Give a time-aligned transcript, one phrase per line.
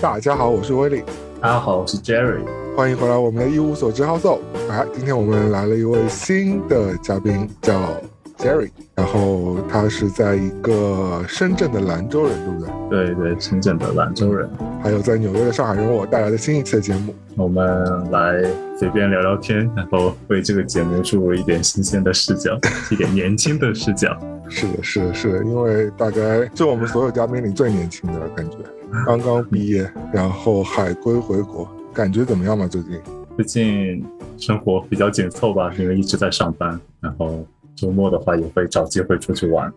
[0.00, 1.02] 大家好，我是威利。
[1.42, 2.40] 大家好，我是 Jerry。
[2.74, 4.38] 欢迎回来我们的一无所知 House。
[4.70, 7.78] 哎，今天我们来了一位新的嘉宾，叫
[8.38, 8.70] Jerry。
[8.94, 13.14] 然后他是在一个深圳的兰州人，对不对？
[13.14, 14.48] 对对，深圳的兰州人。
[14.82, 17.14] 还有在纽约的上海人，我带来的新一期的节目。
[17.36, 18.42] 我们来
[18.78, 22.58] 随便聊聊天，然后为这个节目注入一点新鲜的视角，
[22.90, 24.18] 一点年轻的视角。
[24.48, 28.56] 是的，是的，是的，因为大概就我们所有嘉宾里最年轻的感觉。
[29.06, 32.66] 刚刚毕业，然后海归回国，感觉怎么样嘛？
[32.66, 33.00] 最近
[33.36, 34.04] 最近
[34.36, 39.72] 生活比较紧凑吧，因为一直在上班，然后周末的话也会找机会出去玩，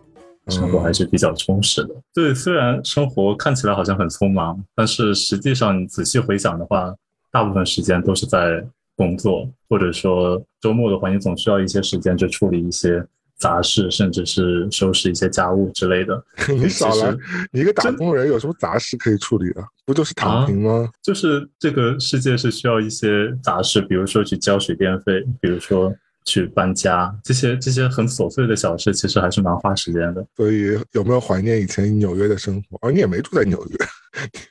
[0.48, 1.94] 生活还是比较充实的。
[2.12, 6.94] 对，虽然生活看起来好像很匆忙，但是实际上你仔细回想的话，
[7.30, 8.64] 大部分时间都是在
[8.96, 13.04] 工作，或者说周末的话，你总需要一些时间去处理一些。
[13.44, 16.24] 杂事，甚至是收拾一些家务之类的。
[16.48, 17.14] 你少来，
[17.52, 19.62] 你一个打工人有什么杂事可以处理的？
[19.84, 20.88] 不就是躺平吗？
[21.02, 25.94] 就是这个世界是需要一些杂事，比如说去交水电费，比如说。
[26.24, 30.24] 去搬家，这些这些很琐碎的小事，其实还是蛮花时间的。
[30.36, 32.78] 所以有没有怀念以前纽约的生活？
[32.80, 33.76] 哦，你也没住在纽约。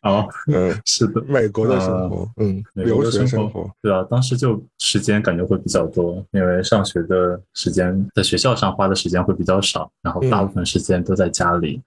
[0.04, 11.82] 哦， 嗯， 是的，美国的生活，嗯，留学生活，对啊，当时就时间感觉会比较多，因为上学的时间在学校上花的时间会比较少，然后大部分时间都在家里，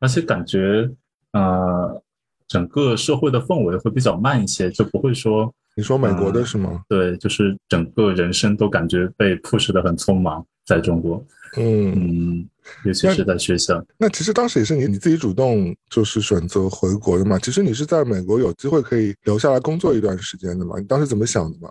[0.00, 0.90] 而且感觉，
[1.32, 2.02] 呃，
[2.48, 5.54] 整个社会的氛围会比较慢一些，就不会说。
[5.80, 6.82] 你说美国的是吗？
[6.90, 11.24] 对，就是整个人生都感觉被 push 的很匆忙，在中国，
[11.56, 12.46] 嗯，
[12.84, 13.82] 尤其是在学校。
[13.96, 17.38] 那其实当时也是你你自己主动就是选择回国的嘛？
[17.38, 20.78] 其实你是在美国有机会可以留下来工作一段时间的嘛？
[20.78, 21.70] 你当时怎么想的嘛？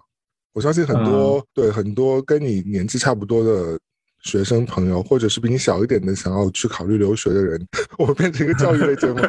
[0.54, 3.78] 我相信很多对很多跟你年纪差不多的。
[4.22, 7.60] 学生朋友，或者是比你小一点的，想要去考虑留学的人，
[7.98, 9.20] 我变成一个教育类节目，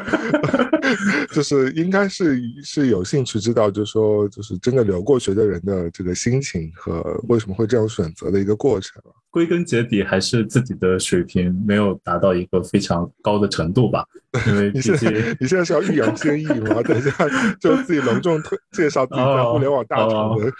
[1.32, 9.00] 就是应该是是有兴趣知道，就是说，就是真的留过学的人的这个心情和为什么会这样选择的一个过程。
[9.32, 14.04] 归根结底还是自己的水平没有达到一个非常高的程度吧。
[14.48, 16.82] 因为 你现在你现在是要欲扬先抑吗？
[16.82, 17.12] 等一下
[17.60, 20.52] 就自己隆重推介绍自己在互联网大厂的。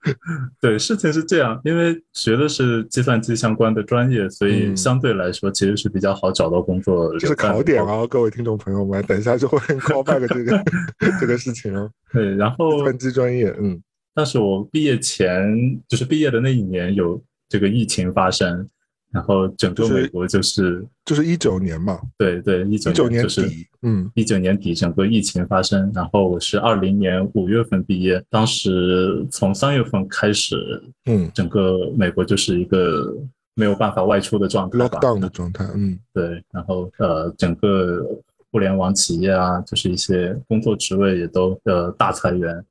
[0.58, 7.12] 对，事情是这样，因为学的是计算机相关的专业，所以相对来说其实是比较好找到工作。
[7.18, 10.64] 这是考点啊，各位听众朋友们，等一下就会 call back 这个
[11.20, 11.90] 这个事情哦。
[12.12, 13.82] 对，然后计算机专业，嗯，
[14.14, 15.44] 但是我毕业前
[15.88, 17.22] 就是毕业的那一年有。
[17.46, 18.68] 这个疫情发生，
[19.12, 33.14] 然后整个美国就是就是一九年嘛，对对，一九年底，嗯，一九年底整个疫情发生，然后我是二零年五月份毕业，当时从三月份开始，嗯，整个美国就是一个
[33.54, 38.04] 没有办法外出的状态，lockdown 的状态，嗯，对，然后呃，整个
[38.50, 42.64] 互联网企业啊，就是一些工作职位也都呃大裁员。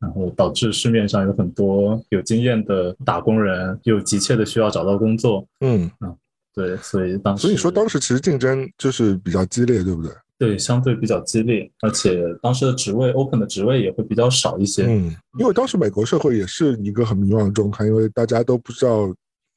[0.00, 5.46] 然后导致市面上有很多有经验的打工人又急切的需要找到工作。
[5.60, 6.14] 嗯嗯，
[6.52, 10.12] 对，所以当时所以说当时其实竞争就是比较激烈，对不对？
[10.36, 14.84] 对，相对比较激烈，而且当时的职位 open 的职位也会比较少一些。
[14.84, 19.10] 嗯，因为当时美国社会也是一个很迷茫的状态，因为大家都不知道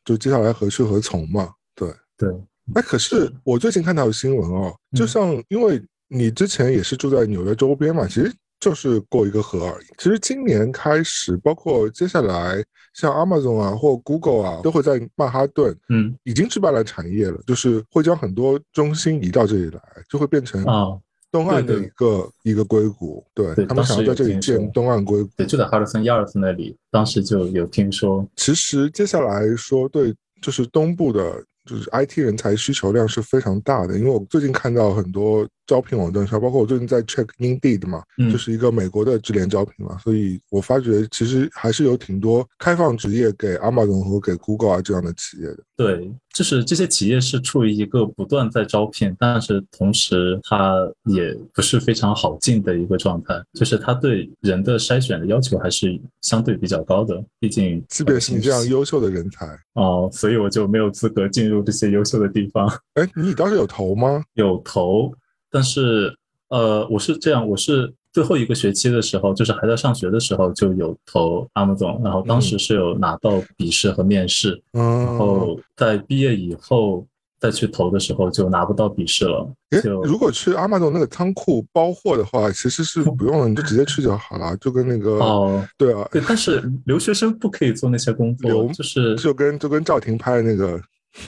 [0.07, 1.51] 就接下来何去何从嘛。
[1.75, 2.29] 对对。
[2.73, 8.33] 哎，可是我最近看到新闻哦，就像因为你之前也是住在纽约周边嘛，其实。
[8.59, 9.85] 就是过一个河而已。
[9.99, 12.55] 其实今年开始，包括接下来，
[12.95, 19.79] 像 Amazon 啊或 Google 啊，都会在曼哈顿，嗯，已经置办了产业了，就是会将很多中心移到这里来，
[20.09, 20.97] 就会变成啊
[21.37, 23.23] 东岸的一个一个硅谷。
[23.33, 28.27] 对他们想要在这里建东岸硅谷，对，就在哈德森亚尔森那里，当时就有听说。
[28.35, 31.43] 其实接下来说，对，就是东部的。
[31.67, 38.01] 就是 IT 人才需求量是非常大的，因为我最近看到很多招聘网站上，包括我最近在 check Indeed 嘛，
[38.31, 45.57] 就是一个美国的智联招聘嘛，所以我发觉其实还是有挺多开放职业给 Amazon 和给 Google 啊这样的企业的。
[45.75, 61.57] 对，就是这些企业是处于一个不断在招聘，但是同时它也不是非常好进的一个状态，就是它对人的筛选的要求还是相对比较高的，毕竟即便是你这样优秀的人才哦，所以我就没有资格进入。
[61.67, 64.23] 这些优秀的地方， 哎，你当时有投吗？
[64.35, 65.11] 有投，
[65.49, 66.15] 但是
[66.49, 77.05] 呃，我是这样，我是最后一个学期的时候，就是还在上学的时候就有投 Amazon，然后当时是有拿到笔试和面试，然后在毕业以后
[77.39, 79.47] 再去投的时候就拿不到笔试了。
[79.83, 90.81] 就如果去 Amazon 那个仓库包货的话，其实是不用了，你就直接去就好了， 就跟那个哦，对啊，对，但是留学生不可以做那些工作， 就是就跟就跟赵婷拍的那个。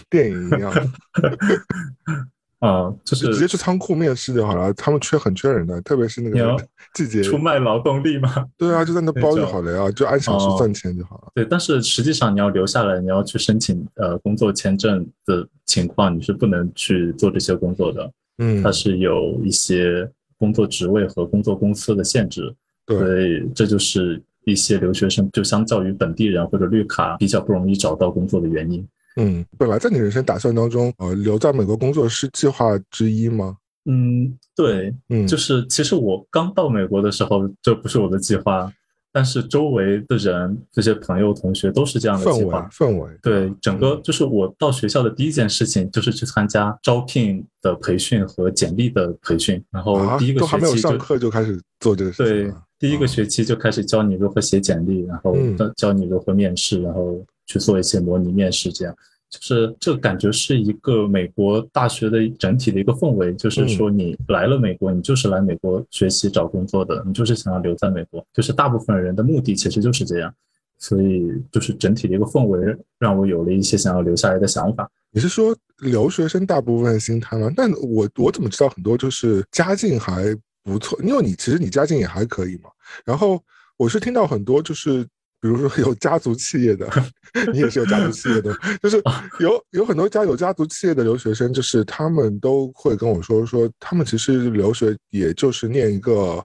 [0.08, 0.72] 电影一样，
[2.60, 4.74] 啊，就是直接去仓库面试就好了。
[4.74, 6.58] 他们缺很缺人的，特别是那个
[6.94, 8.46] 季节出卖劳动力嘛。
[8.58, 11.32] 对啊，就在那包就好了呀，就按小时算钱就好了。
[11.34, 18.12] 对，但是实际上你要留下来，你要去申请呃工作签证的情况，你是不能去做这些工作的。
[18.40, 22.54] 嗯，它是有一些工作职位和工作公司的限制。
[22.86, 28.86] 对，所以这就是一些留学生就相较于本地人或者绿卡比较不容易找到工作的原因。
[29.20, 33.58] 嗯，本来在你人生打算当中，呃，留在美国工作是计划之一吗？
[33.86, 38.72] 嗯，对，嗯，就是其实我刚到美国的时候，这不是我的计划，
[39.12, 42.70] 但是周围的人，这些朋友、同学都是这样的计划。
[42.72, 52.52] 氛围，对，整个就是我到学校的第一件事情就是去参加招聘的培训和简历的培训，然后第一个学期都还没有上课就开始做这个事情。
[52.52, 55.36] 对，第一个学期就开始教你如何写简历，然后
[55.76, 57.20] 教你如何面试，然后。
[57.50, 58.96] 去做一些模拟面试，这样
[59.28, 70.32] 就是这感觉是一个美国大学的整体的一个氛围，就是说你来了美国，你就是来美国学习找工作的，你就是想要留在美国，就是大部分人的目的其实就是这样，
[70.78, 74.88] 所以就是整体的一个氛围让我有了一些想要留下来的想法。
[75.12, 77.52] 你是说留学生大部分心态吗？
[77.56, 82.70] 但我我怎么知道很多就是家境还不错，因为你其实你家境也还可以嘛。
[83.04, 83.42] 然后
[83.76, 85.08] 我是听到很多就是。
[85.42, 86.86] 比如说有家族企业的，
[87.54, 88.54] 你也是有家族企业的，
[88.84, 89.02] 就是
[89.40, 96.44] 有有很多家有家族企业的留学生，就是他们都会跟我说说，他们其实留学也就是念一个，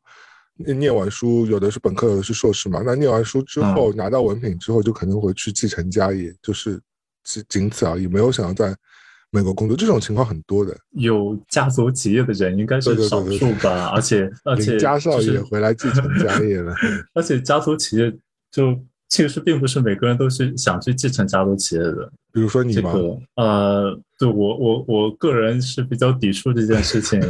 [0.57, 2.83] 念完书，有的是本科，有的是硕士嘛。
[2.87, 6.81] 那念完书之后拿到文凭之后，就可能会去继承家业，就是
[7.25, 8.73] 仅仅此而已，没有想要在
[9.31, 9.77] 美国工作。
[9.77, 13.89] 这种情况很多的，有家族企业的人应该是少数吧？
[13.93, 16.73] 而且而且家少爷回来继承家业了，
[17.15, 18.17] 而且家族企业。
[18.55, 22.93] 就其实并不是每个人都是想去继承家族企业的，比如说你吗？
[23.35, 27.21] 呃，对我我我个人是比较抵触这件事情。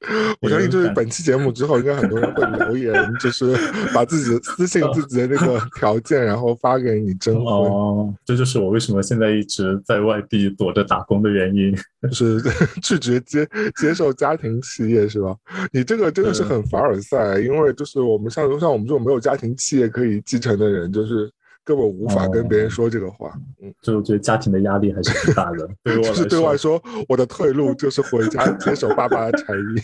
[0.40, 3.52] 我相信，就是本期节目之后，应该很多人会留言， 就是
[3.92, 7.44] 把自己的私信自己的那个 条件，然后发给你征婚。
[7.46, 12.40] 哦，这就是我为什么现在一直在外地躲着打工的原因，就是
[12.80, 15.34] 拒绝接接受家庭企业，是吧？
[15.72, 21.30] 你这个真的是很凡尔赛，因为就是我们像像我们这种没有家庭企业可以继承的人，就是。
[21.68, 23.30] 根本无法跟别人说这个话，
[23.60, 25.68] 嗯，就我觉得家庭的压力还是很大的。
[25.84, 29.82] 对我就是对外说，我的退路就是回家接手爸爸的产业，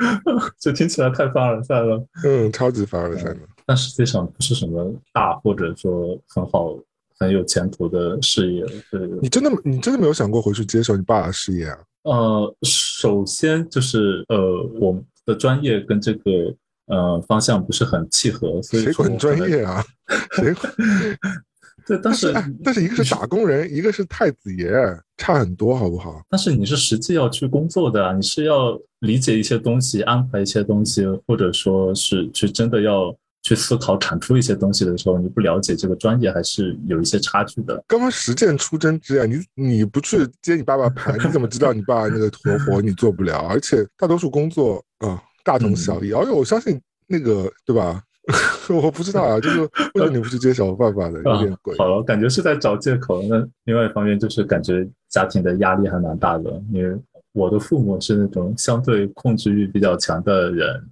[0.58, 2.02] 这听起来太凡尔赛了。
[2.24, 3.40] 嗯，超级凡尔赛的。
[3.66, 6.74] 但实际上不是什么大或者说很好、
[7.18, 8.64] 很有前途的事业。
[8.90, 11.78] 对，你真的你真的没有想过回去接手你爸的事业啊？
[12.04, 16.56] 呃，首先就是呃，我的专业跟这个。
[16.86, 19.84] 呃，方向不是很契合，所以谁管专业啊？
[20.32, 20.54] 谁？
[21.86, 22.34] 对，但是
[22.64, 24.68] 但是一个是打工人，一个是太子爷，
[25.16, 26.20] 差很多，好不好？
[26.28, 37.80] 但是你是实际要去工作的啊，你是要理解一些东西，安排一些东西，或者说是去真的要去思考产出一些东西的时候，你不了解这个专业，还是有一些差距的。
[37.86, 39.26] 刚刚实践出真知啊！
[39.26, 43.46] 你你不去接你爸爸盘，你怎么知道你爸那个活活你做不了？
[43.48, 45.22] 而且大多数工作啊。
[45.46, 48.02] 大同小异，而且我相信那个，对吧？
[48.68, 49.68] 我不知道啊，就是为
[50.04, 51.78] 什么你不去接小爸爸的，有点贵。
[51.78, 53.22] 好了，感觉是在找借口。
[53.22, 56.98] 那另外一方面就是感觉家庭的压力还蛮大的，因为
[57.32, 60.90] 我的父母是那种相对控制欲比较强的人。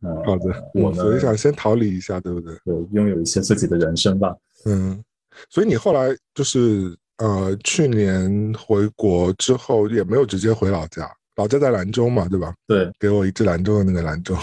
[0.00, 2.54] 嗯好的，我所以想先逃离一下，对不对？
[2.64, 4.34] 对，拥有一些自己的人生吧。
[4.64, 4.98] 嗯，
[5.50, 11.10] 所以你后来就是呃，去年回国之后也没有直接回老家。
[11.36, 12.54] 老家在兰州嘛，对吧？
[12.66, 14.36] 对，给我一支兰州的那个兰州，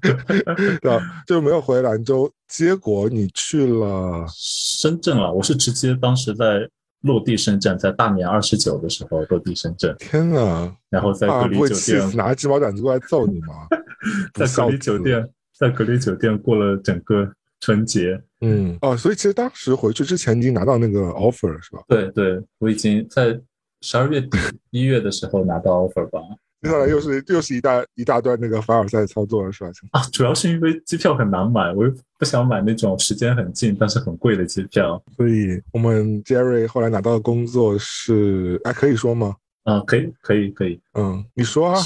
[0.00, 0.98] 对吧？
[1.26, 2.30] 就没有回兰州。
[2.48, 5.32] 结果你去了深圳了。
[5.32, 6.66] 我是直接当时在
[7.02, 9.94] 落地深圳，在大年二十九的时候落地深圳。
[9.98, 10.74] 天哪！
[10.88, 13.66] 然后在隔离酒店拿鸡毛掸子过来揍你吗？
[14.34, 18.18] 在隔离酒店，在隔离酒店过了整个春节。
[18.40, 21.82] 嗯，哦，所以其实当时回去之前已经拿到那个 offer 了，是吧？
[21.88, 23.38] 对对，我已经在。
[23.82, 24.38] 十二月底
[24.70, 26.20] 一月的时候拿到 offer 吧，
[26.62, 29.70] 接下来又是又是一大一大段那个凡尔赛操作了，是吧？
[29.90, 39.34] 啊，主要是因为机票很难买，我又不想买那种时间很近但是很贵的机票，所以我们 Jerry 后来拿到的工作是，哎，可以说吗？
[39.64, 41.80] 啊，可以，可以，可以，嗯，你说啊，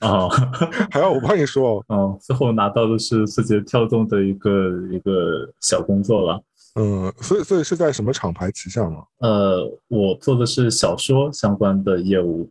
[0.00, 0.28] 啊，
[0.90, 1.84] 还要我帮你说？
[1.86, 6.42] 哦，最后拿到的是字节跳动的一个一个小工作了。
[6.74, 9.04] 嗯，所以所以是在什么厂牌旗下吗？
[9.18, 12.48] 呃，我做的是小说相关的业务。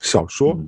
[0.00, 0.58] 小说？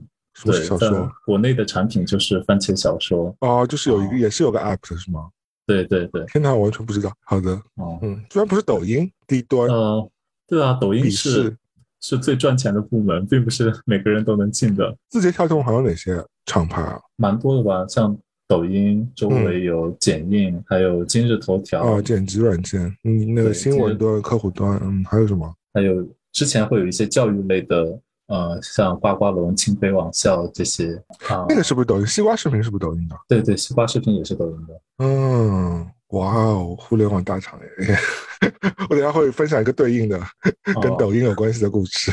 [0.44, 1.10] 对，小说。
[1.24, 3.34] 国内的产品就是番茄小说。
[3.40, 5.28] 哦，就是有一个，也是有个 app 的是吗？
[5.66, 6.24] 对对对。
[6.26, 7.12] 天哪，完全不知道。
[7.24, 7.52] 好的。
[7.76, 9.68] 哦，嗯，居然不是抖音低端。
[9.68, 10.10] 呃，
[10.46, 11.56] 对啊，抖音是
[12.00, 14.96] 是最赚钱的部门，并不是每个人都能进的。
[15.08, 17.00] 字节跳动还有哪些厂牌啊？
[17.16, 18.16] 蛮多的吧，像
[18.50, 25.54] 抖音周围有剪映，还有今日头条啊，剪辑软件，嗯，那个新闻端、客户端，嗯，还有什么？
[25.72, 31.46] 还有之前会有一些教育类的，呃，像呱呱龙、清北网校这些啊。
[31.48, 32.06] 那个是不是抖音？
[32.08, 33.16] 西瓜视频是不是抖音的？
[33.28, 34.80] 对对，西瓜视频也是抖音的。
[34.98, 35.88] 嗯。
[36.08, 37.96] 哇哦，互联网大厂耶！
[38.90, 40.20] 我等下会分享一个对应的
[40.82, 42.10] 跟抖音有关系的故事。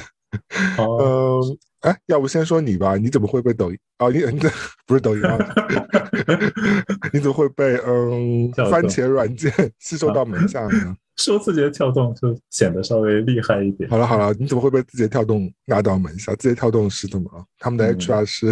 [0.77, 2.95] 嗯，哎，要不先说你吧？
[2.97, 3.77] 你怎么会被抖音？
[3.97, 4.39] 啊，你你
[4.87, 5.37] 不是抖音啊？
[7.13, 10.95] 你怎么会被嗯番茄软件吸收到门下呢？
[11.17, 13.89] 说字节跳动就显得稍微厉害一点。
[13.89, 16.33] 好了好了，你怎么会被字节跳动拉到门下？
[16.35, 17.29] 字节跳动是怎么？
[17.57, 18.47] 他们的 HR 是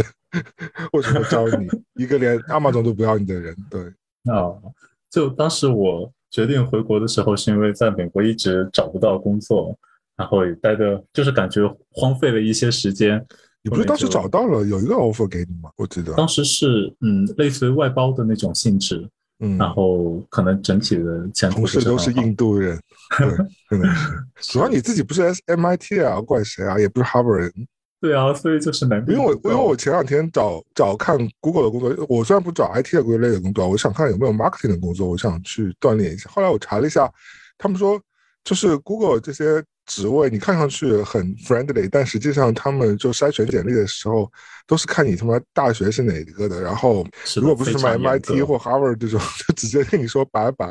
[0.93, 3.55] 为什么招你一个连阿玛总都不要你的人？
[3.69, 3.81] 对，
[4.33, 4.61] 哦。
[5.11, 9.77] 就当时我决定回国的时候，是因为在美国一直找不到工作，
[10.17, 13.25] 然后也待的，就是感觉荒废了一些时间。
[13.61, 15.71] 你不是当时找到了有一个 offer 给你吗？
[15.75, 22.79] 我记得当时是嗯，类似于外包的那种性质，嗯，然后可能整体的前同事都是印度人，
[23.17, 23.27] 对，
[23.71, 24.51] 真的是。
[24.53, 26.77] 主要你自己不是 S MIT 啊，怪谁啊？
[26.77, 27.51] 也不是 Harvard 人。
[27.99, 29.03] 对啊，所以就是难。
[29.07, 36.29] 因为我因为我前两天找找看 Google 的工作，我虽然不找 IT 的工作类的工作，我想看有没有 marketing 的工作，我想去锻炼一下。
[36.29, 37.11] 后来我查了一下，
[37.57, 37.99] 他们说
[38.43, 39.63] 就是 Google 这些。
[39.85, 44.31] 职位你看上去很 friendly，但实际上他们就筛选简历的时候，
[44.65, 46.59] 都是看你他妈大学是哪个的。
[46.61, 50.65] 然后如果不是 MIT 或 Harvard 这种，就直接跟你说拜拜。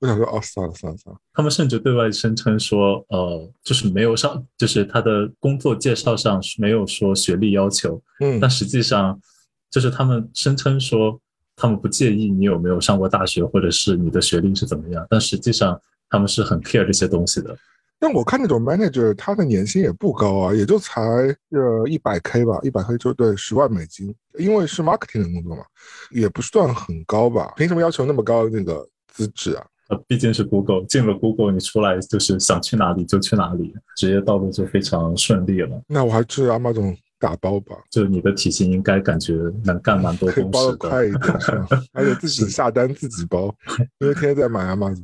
[0.00, 1.20] 我想说，哦，算了算了算了。
[1.32, 8.00] 他们甚至对外声称说，呃，就是没有上，就是他的工作介绍上是没有说学历要求。
[8.20, 9.20] 嗯，但实际上
[9.70, 11.20] 就是他们声称说，
[11.54, 15.06] 他们不介意你有没有上过大学，或者是你的学历是怎么样。
[15.10, 15.78] 但实际上
[16.08, 17.54] 他们是很 care 这些东西的。
[18.04, 25.62] 但我看那种 manager，他的年薪也不高啊，也就才呃一百 k 吧，一百 k 就对十万美金，因为是 marketing 的工作嘛，
[26.10, 27.54] 也不算很高吧？
[27.56, 29.64] 凭什么要求那么高的那个资质啊？
[29.88, 35.80] 呃，毕竟是 Google，进了 Google，你出来就是想去哪里就去哪里，职业道路就非常顺利了。
[35.88, 39.32] 那我还去阿玛总打包吧，就你的体型应该感觉
[39.64, 41.34] 能干蛮多东西的，包的快一点，
[41.94, 43.54] 而且自己下单自己包，
[44.00, 45.02] 因为天天在买阿玛总。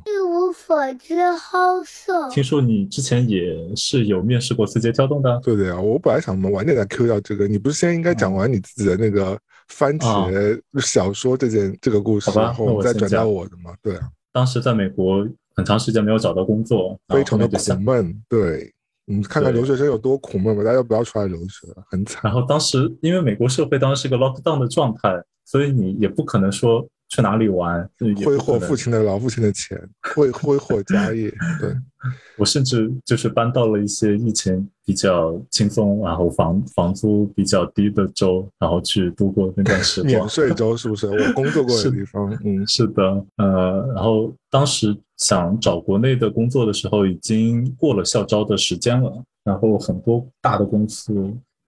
[2.31, 5.41] 听说你之前也是有面试过字节跳动的？
[5.43, 7.49] 对的呀，我本来想我们晚点再 Q 掉这个。
[7.49, 9.39] 你不是先应该讲完你自己的那个
[9.69, 13.73] 番茄小说这件这个故事，然后再转到我的吗？
[13.83, 14.09] 对啊。
[14.33, 15.27] 当时在美国
[15.57, 18.23] 很长时间没有找到工作，非常的苦闷。
[18.29, 18.73] 对，
[19.07, 22.21] 你看看留学生有多苦闷吧，大家不要出来留学，很惨。
[22.25, 26.87] 然后当时因为美国社会当时是个 lockdown 的状态，所以你也不可能说。
[27.11, 27.87] 去哪里玩？
[28.25, 29.77] 挥霍父亲的老父亲的钱，
[30.15, 31.29] 挥挥霍家业。
[31.61, 31.75] 对
[32.39, 40.15] 我甚至就是搬到了一些疫情比较轻松，然后房房租比较低的州，然后去度过那段时光。
[40.15, 41.09] 免税州是不是？
[41.09, 42.31] 我工作过的 地方。
[42.45, 43.03] 嗯，是的。
[43.37, 49.13] 呃，然后当时想找国内的工作的时候，已经过了校招的时间了，
[49.45, 51.13] 然后很多大的公司。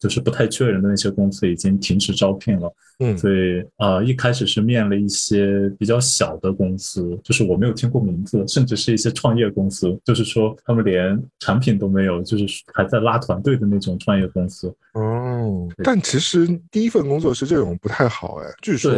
[0.03, 12.45] 就是不太缺人的那些公司已经停止招聘了，嗯，所以呃一开始是面了一些比较小的公司，就是我没有听过名字，甚至是一些创业公司，就是说他们连产品都没有，就是
[12.75, 14.75] 还在拉团队的那种创业公司。
[14.95, 18.93] 哦，但其实第一份工作是这种不太好哎，据说，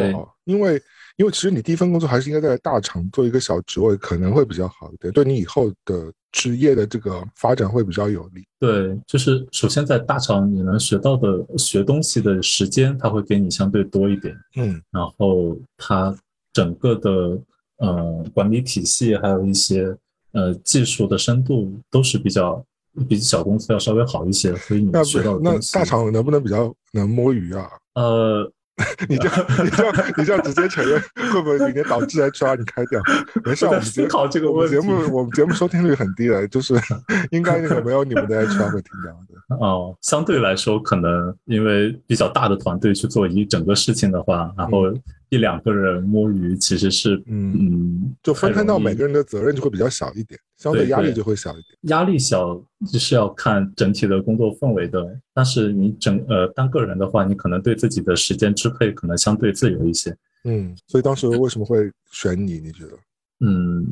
[0.44, 0.80] 因为
[1.16, 6.12] 因为其实你第一份工作还是应该在大厂做一个小职位，可能会比较好一点，对你以后的。
[6.34, 8.44] 职业的这个发展会比较有利。
[8.58, 14.36] 对，就是首先在大厂你能学到的学东西的时间，它会给你相对多一点。
[14.56, 16.12] 嗯，然后它
[16.52, 17.38] 整个的
[17.76, 19.96] 呃管理体系，还有一些
[20.32, 22.60] 呃技术的深度，都是比较
[23.08, 24.52] 比小公司要稍微好一些。
[24.56, 27.70] 所以你学到那大厂能不能比较能摸鱼啊？
[27.94, 28.52] 呃。
[29.08, 31.00] 你这样， 你这样，你这样直接承认，
[31.32, 33.00] 会不会明天导致 HR 你开掉？
[33.44, 34.74] 没事，我们思考这个问题。
[34.74, 36.74] 节目我们节目收听率很低的，就是
[37.30, 39.64] 应该那个没有你们的 HR 会听到的。
[39.64, 44.92] 哦，相对来说，可能因为比较大的团队去做一整个事情的话，然后。
[45.34, 51.64] 一两个人摸鱼其实是，嗯，就分摊到每个人的责任就会比较小一点，相对压力就会小一点。
[51.82, 52.54] 压力小
[52.92, 60.16] 就是要看整体的工作氛围的，但是你整呃单个人的话，你可能对自己的时间支配可能相对自由一些。
[60.44, 62.60] 嗯，所以当时为什么会选你？
[62.60, 62.92] 你觉得？
[63.40, 63.84] 嗯，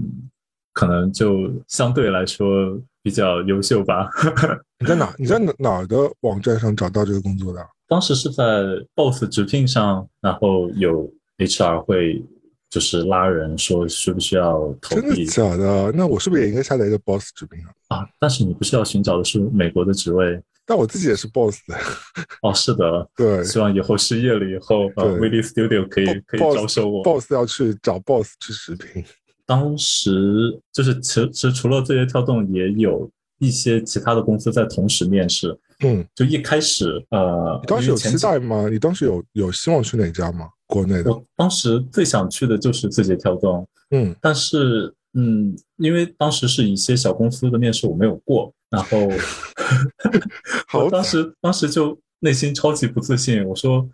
[0.73, 4.09] 可能就相对来说比较优秀吧。
[4.79, 5.13] 你在哪？
[5.19, 7.61] 你在哪哪的网站上找到这个工作的？
[7.89, 8.63] 当时是在
[8.95, 11.13] Boss 直聘上，然后有。
[11.39, 12.23] HR 会
[12.71, 15.93] 就是拉人说需不需要投真的币假的？
[15.93, 17.99] 那我是不是也应该下载一个 Boss 直聘啊？
[17.99, 21.77] 啊，但是你不是要寻找的是美国的职位但我自己也是 Boss 的，
[22.43, 27.03] 哦，是的，对希望以后失业了以后，呃对，Willy Studio 可以可以招收我。
[27.03, 29.05] Boss 要去找 Boss 去直聘。
[29.45, 35.59] 当时就是其实其实除了字节跳动，也有一些其他的公司在同时面试。
[35.85, 38.69] 嗯，就一开始，呃，你当时有期待吗？
[38.71, 40.49] 你当时有有希望去哪家吗？
[40.73, 41.11] 国内的？
[41.12, 48.99] 我当时最想去的就是字节跳动，嗯，但是，嗯，因为当时是一些小公司的面试我没有过，然后
[50.67, 53.87] 好我当时当时就内心超级不自信，我说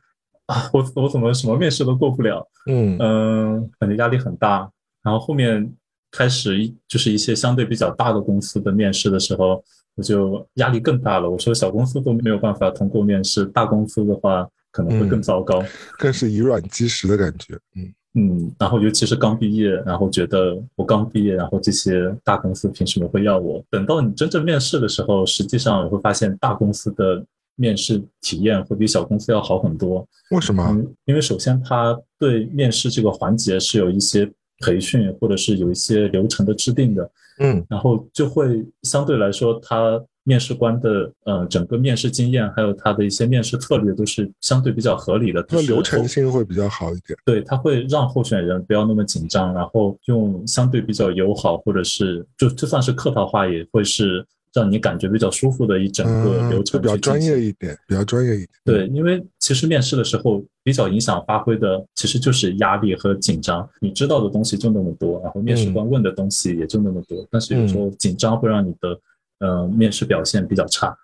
[0.47, 2.47] 啊，我我怎么什么面试都过不了？
[2.67, 4.71] 嗯嗯，感觉压力很大。
[5.03, 5.73] 然后后面
[6.11, 9.63] 开始一就是一些相对比较大的公司的面试的时候，
[9.95, 11.29] 我就压力更大了。
[11.31, 15.61] 我说小公司都没有办法通过面试，大公司的话可能会更糟糕。
[15.99, 17.59] 更是以卵击石的感觉。
[17.75, 23.63] 嗯嗯，然后尤其是刚毕业，然后觉得我刚毕业，然后这些大公司凭什么会要我？
[23.71, 27.25] 等到你真正面试的时候，实际上你会发现大公司的
[27.57, 30.07] 面试体验会比小公司要好很多。
[30.31, 30.65] 为什么？
[30.71, 34.29] 嗯，因为首先他对面试这个环节是有一些
[34.61, 37.09] 培训，或者是有一些流程的制定的，
[37.41, 47.19] 嗯然后就会相对来说，他面试官的呃整个面试经验，还有他的一些面试策略都是相对比较合理的，就是那流程性会比较好一点。
[47.25, 58.49] 对，他会让候选人不要那么紧张，然后用相对比较友好，或者是就就算是客套话，也会是让你感觉比较舒服的一整个嗯，流程就比较专业一点，比较专业一点。
[58.67, 63.67] 对，因为其实面试的时候比较影响发挥的，其实就是压力和紧张。
[63.81, 68.99] 你知道的东西就那么多，然后面试官问的东西也就那么多，但是有时候紧张会让你的
[69.41, 70.97] 呃面试表现比较差。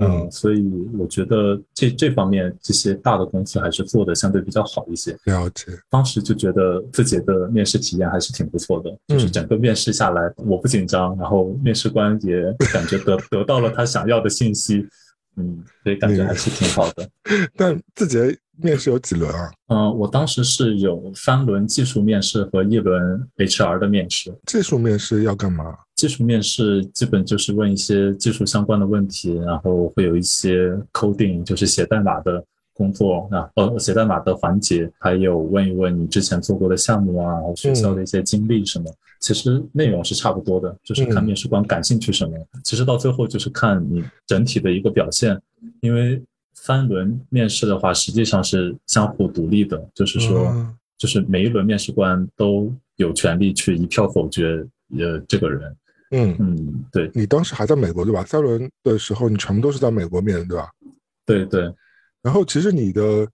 [0.00, 0.64] 嗯，嗯所以
[0.96, 5.16] 我觉得这这方面这些大的公司还是做的相对比较好一些。
[5.24, 5.66] 了解。
[5.90, 12.40] 当时就觉得自己的面试体验还是挺不错的，就是嗯整个面试下来我不紧张，然后面试官也
[12.72, 14.86] 感觉得 得到了他想要的信息，
[15.36, 17.08] 嗯，所以感觉还是挺好的。
[17.56, 19.50] 但自己的面试有几轮啊？
[19.66, 24.32] 嗯、我当时是有三轮技术面试和一轮 HR 的面试。
[24.46, 25.76] 技术面试要干嘛？
[25.98, 38.84] 技术面试基本就是问一些技术相关的问题，然后会有一些 coding，就是写代码的工作，然后呃写代码的环节，还有问一问你之前做过的项目啊，然后学校的一些经历什么。
[39.18, 42.32] 其实内容是差不多的，就是看嗯面试官感兴趣什么。
[42.62, 45.36] 其实到最后就是看你整体的一个表现，
[45.80, 46.22] 因为
[46.54, 50.46] 三轮面试的话，实际上是相互独立的，就是说。
[50.54, 54.66] 嗯就是每一轮面试官都有权利去一票否决
[54.98, 55.72] 呃这个人。
[56.10, 58.24] 嗯，嗯，对你当时还在美国对吧？
[58.24, 60.68] 三轮的时候你全部都是在美国面对吧？
[61.26, 61.72] 对对，
[62.22, 63.28] 然后其实你的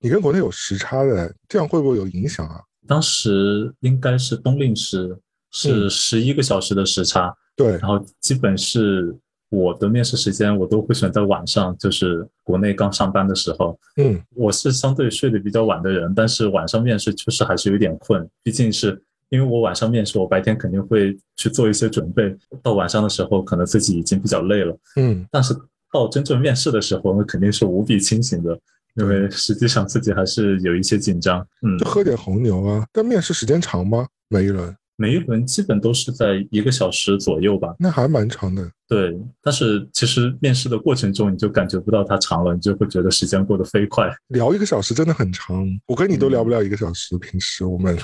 [0.00, 2.60] 你跟国内有时差的，这样会不会有影响啊？
[2.86, 5.16] 当时应该是冬令时
[5.50, 9.14] 是嗯十一个小时的时差，对，然后基本是
[9.50, 13.78] 我的面试时间我都会选在晚上，就是国内刚上班的时候。
[13.96, 19.00] 嗯我是相对睡得比较晚的人，但是晚上面试确实还是有点困，毕竟是
[19.34, 24.78] 因为我晚上面试，我白天肯定会去做一些准备，到晚上的时候可能自己已经比较累了。
[24.94, 25.52] 嗯但是
[25.92, 28.56] 到真正面试的时候，那肯定是无比清醒的，
[28.94, 31.44] 因为实际上自己还是有一些紧张。
[31.62, 32.86] 嗯就，喝点红牛啊。
[32.92, 34.06] 但面试时间长吗？
[34.28, 34.76] 每一轮？
[34.96, 37.74] 每一轮基本都是在一个小时左右吧。
[37.78, 38.70] 那还蛮长的。
[38.86, 44.14] 对，但是其实面试的过程中，你就感觉不到它长了，你就会觉得时间过得飞快。
[44.28, 47.16] 聊一个小时真的很长，我跟你都聊不了一个小时。
[47.18, 47.96] 平时我们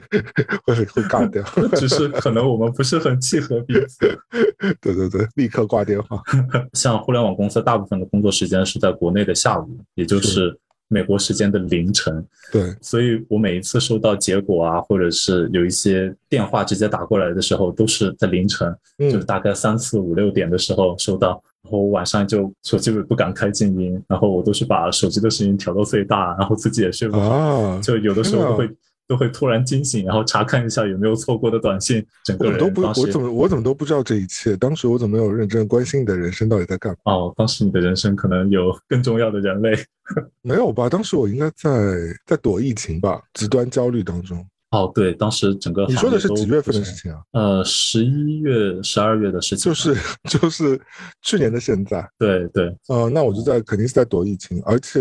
[0.64, 1.42] 会会尬掉。
[1.80, 3.98] 只是可能我们不是很契合彼此。
[4.82, 6.22] 对对对，立刻挂电话。
[6.74, 10.56] 像互联网公司，大部分的工作时间是在国内的下午，也就是
[10.88, 12.24] 美国时间的凌晨。
[12.50, 21.42] 对，所以我每一次收到结果啊，或者是有一些电话直接打过来的时候，都是在凌晨，就是嗯大概三四五六点的时候收到。
[21.62, 28.66] 然后晚上就手机不敢开静音，然后我都是把手机的声音调到最大，然后自己也睡不好，啊，就有的时候会
[29.08, 34.54] 都会突然惊醒，然后查看一下有没有错过的短信，整个人我都不，我怎么我怎么都不知道这一切？
[34.56, 37.12] 当时我怎么没有认真关心你的人生到底在干嘛？
[37.12, 39.74] 哦，当时你的人生可能有更重要的人类。
[40.42, 40.88] 没有吧？
[40.88, 41.70] 当时我应该在
[42.26, 44.46] 在躲疫情吧，极端焦虑当中。
[44.70, 47.22] 哦，对，当时整个你说的是几月份的事情啊？
[47.32, 49.96] 呃，十一月、十二月的事情吧，就 是
[50.40, 50.78] 就是
[51.22, 52.06] 去年的现在。
[52.18, 55.00] 对对，呃，那我就在肯定是在躲疫情，而且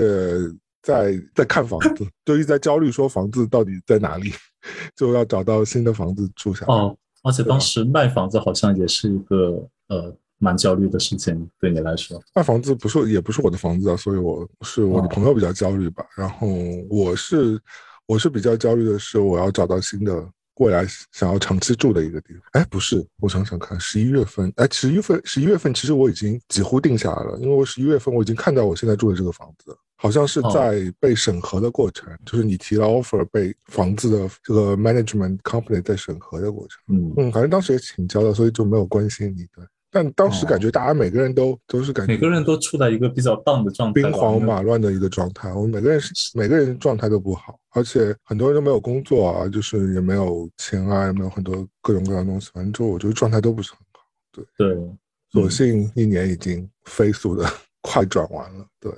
[0.87, 4.31] 在在看房子，就一直在焦虑说房子到底在哪里，
[4.95, 6.65] 就要找到新的房子住下。
[6.67, 12.17] 哦，而且当时卖房子好像也是一个呃蛮焦虑的事情，对你来说。
[12.33, 16.05] 卖房子不是也不是我的房子啊，所以我是我的哦朋友比较焦虑吧。
[16.15, 16.47] 然后
[16.89, 17.59] 我是
[18.05, 20.25] 我是比较焦虑的是，我要找到新的
[20.59, 22.41] 未来想要长期住的一个地方。
[22.53, 36.79] 哎，不是，我想想看，十一月份，哎，十一月份，十一月份其实我已经几乎定下来了，因为我十一月份我已经看到我现在住的这个房子，好像是在被审核的过程，就是你提了 offer 被房子的这个 management company 在审核的过程。
[36.95, 39.45] 嗯嗯，反正当时也挺焦的，所以就没有关心你。
[39.55, 54.01] 对，但当时感觉大家每个人都都是感觉每个人都处在一个比较 down 的状态，兵荒马乱的一个状态，我们每个人是每个人状态都不好，而且很多人都没有工作啊，就是也没有钱啊，也没有很多各种各样的东西，反正就我觉得状态都不是很好。
[54.31, 54.77] 对对，
[55.31, 57.45] 所幸一年已经飞速的
[57.81, 58.91] 快转完了，对，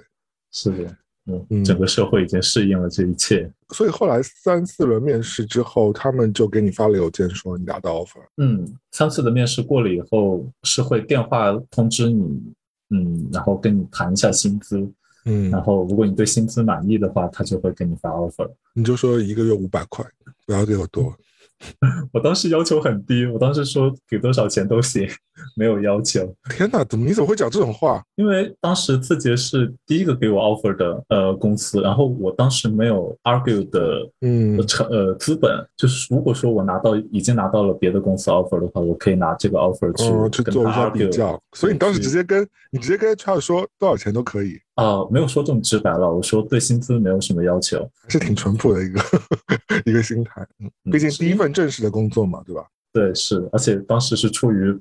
[0.52, 3.52] 是的，嗯，嗯整个社会已经适应了这一切。
[3.74, 12.54] 所以后来三四轮面试之后，他们就给你发了邮件说你拿到 offer，嗯，三次的面试过了以后，是会电话通知你，
[12.92, 14.90] 嗯，然后跟你谈一下薪资，
[15.30, 15.50] 嗯。
[15.52, 18.50] 然，后如果你对薪资满意的话，他就会给你发 offer。
[18.74, 20.06] 你就说一个月五百块，
[20.46, 21.14] 不要给我多，
[22.14, 25.06] 我当时要求很低，我当时说给多少钱都行，
[25.58, 28.02] 没有要求，天哪，怎么你怎么会讲这种话？
[28.16, 34.58] 因为当时字节是第一个给我 offer 的呃公司，然后我当时没有 argue 的嗯。
[34.58, 47.80] 呃成呃资本，就是如果说我拿到已经拿到了别的公司 offer 的话，我可以拿这个 offer 去、哦，去做一下比较，所以你当时直接跟你直接跟 HR 说多少钱都可以，啊、没有说这么直白了，我说对薪资没有什么要求。
[48.02, 49.02] 还是挺淳朴的一个
[49.86, 50.42] 一个心态。
[50.60, 52.66] 嗯，嗯毕竟第一份正式的工作嘛，对吧？
[52.94, 54.76] 对，是，而且当时是出于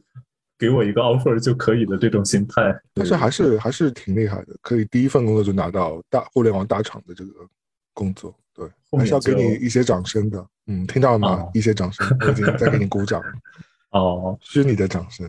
[0.58, 2.74] 给我一个 offer 就可以的这种心态。
[2.94, 7.32] 但是还是还是挺厉害的，可以第一份工作就拿到大互联网大厂的这个
[7.92, 10.46] 工作，对，还是要给你一些掌声的。
[10.66, 11.42] 嗯，听到了吗？
[11.42, 13.32] 哦一些掌声，我已经在给你鼓掌了，
[13.98, 15.26] 哦，虚拟的掌声。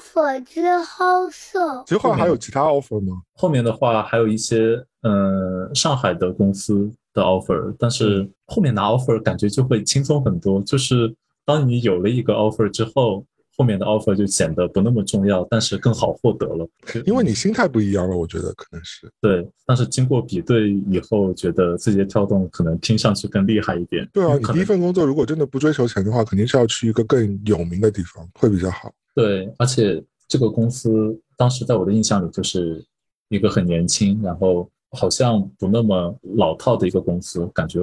[0.00, 1.84] 一无所知好色。
[1.86, 3.20] 其实后来还有其他 offer 吗？
[3.34, 10.62] 后面的话还有一些嗯、呃上海的公司的 offer，但是后面拿 offer 感觉就会轻松很多。
[10.62, 13.24] 就是当你有了一个 offer 之后，
[13.56, 16.66] 后面的 offer 就显得不那么重要，但是更好获得了。
[17.04, 19.10] 因为你心态不一样了，我觉得可能是。
[19.20, 24.08] 对，但是经过比对以后，觉得字节跳动可能听上去更厉害一点。
[24.12, 28.90] 对啊，你第一份工作如果真的不追求钱的话，肯定是要去一个更有名的地方，会比较好。
[29.14, 32.84] 对，而且这个公司当时在我的印象里就是
[33.28, 37.80] 一个很年轻，然后好像不那么老套的一个公司，感觉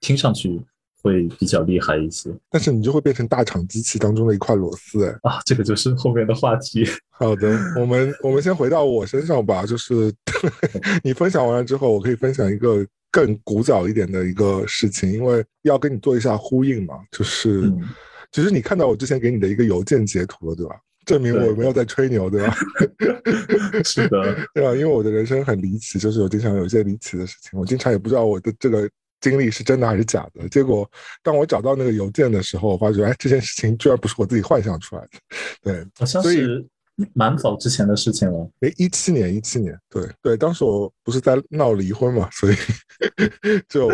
[0.00, 0.60] 听上去
[1.02, 5.18] 会比较厉害一些但是你就会变成大厂机器当中的一块螺丝，哎。
[5.22, 5.40] 啊。
[5.44, 6.84] 这个就是后面的话题。
[7.10, 7.48] 好的，
[7.80, 10.12] 我们我们先回到我身上吧，就是
[11.02, 17.72] 你分享完了之后，我可以分享一个更古早一点的一个事情，因为要跟你做一下呼应嘛，就是、
[18.36, 20.76] 嗯其实你看到我之前给你的一个邮件截图了，对吧？
[21.06, 22.54] 证明我没有在吹牛，对吧？
[23.82, 28.86] 是的， 对吧，因为我的人生很离奇，就是我经常有一些离奇的事情，我经常也不知道我的这个
[29.22, 30.46] 经历是真的还是假的。
[30.50, 30.86] 结果
[31.22, 35.08] 当我找到那个邮件的时候，我发觉，哎，这件事情居然不是我自己幻想出来的。
[35.62, 36.62] 对，好像是
[37.14, 38.50] 蛮早之前的事情了。
[38.60, 42.56] 哎，一七年，一七年，对对，当时我不是在闹离婚嘛，所以
[43.68, 43.88] 就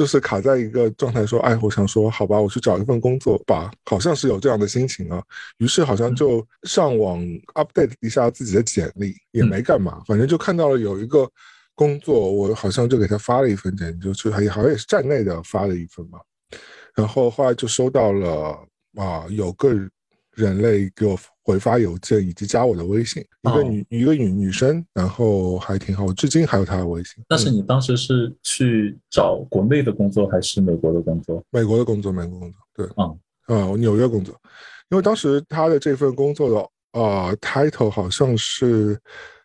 [0.00, 5.22] 就是卡在一个状态，说，哎，我想说，好吧，我去找一份工作吧，好像是有这样的心情啊，
[5.58, 11.30] 于是好像就上网 update 一下自己的简历，也没干嘛，反正就看到了有一个
[11.74, 16.18] 工作，我好像就给他发了一份简历，就是也好像也是站内的发了一份吧，
[16.94, 18.58] 然后后来就收到了
[18.96, 19.68] 啊，有个
[20.34, 21.14] 人类给我
[21.50, 27.24] 回发邮件以及加我的微信，一个哦女、一个女女生，然后还挺好，我至今还有她的微信。
[27.26, 31.42] 但是嗯你当时是去找国内的工作还是美国的工作？
[31.50, 34.32] 美国的工作，美国工作，对，嗯啊、我纽约工作，
[34.90, 38.96] 因为当时他的这份工作的啊、title 好像是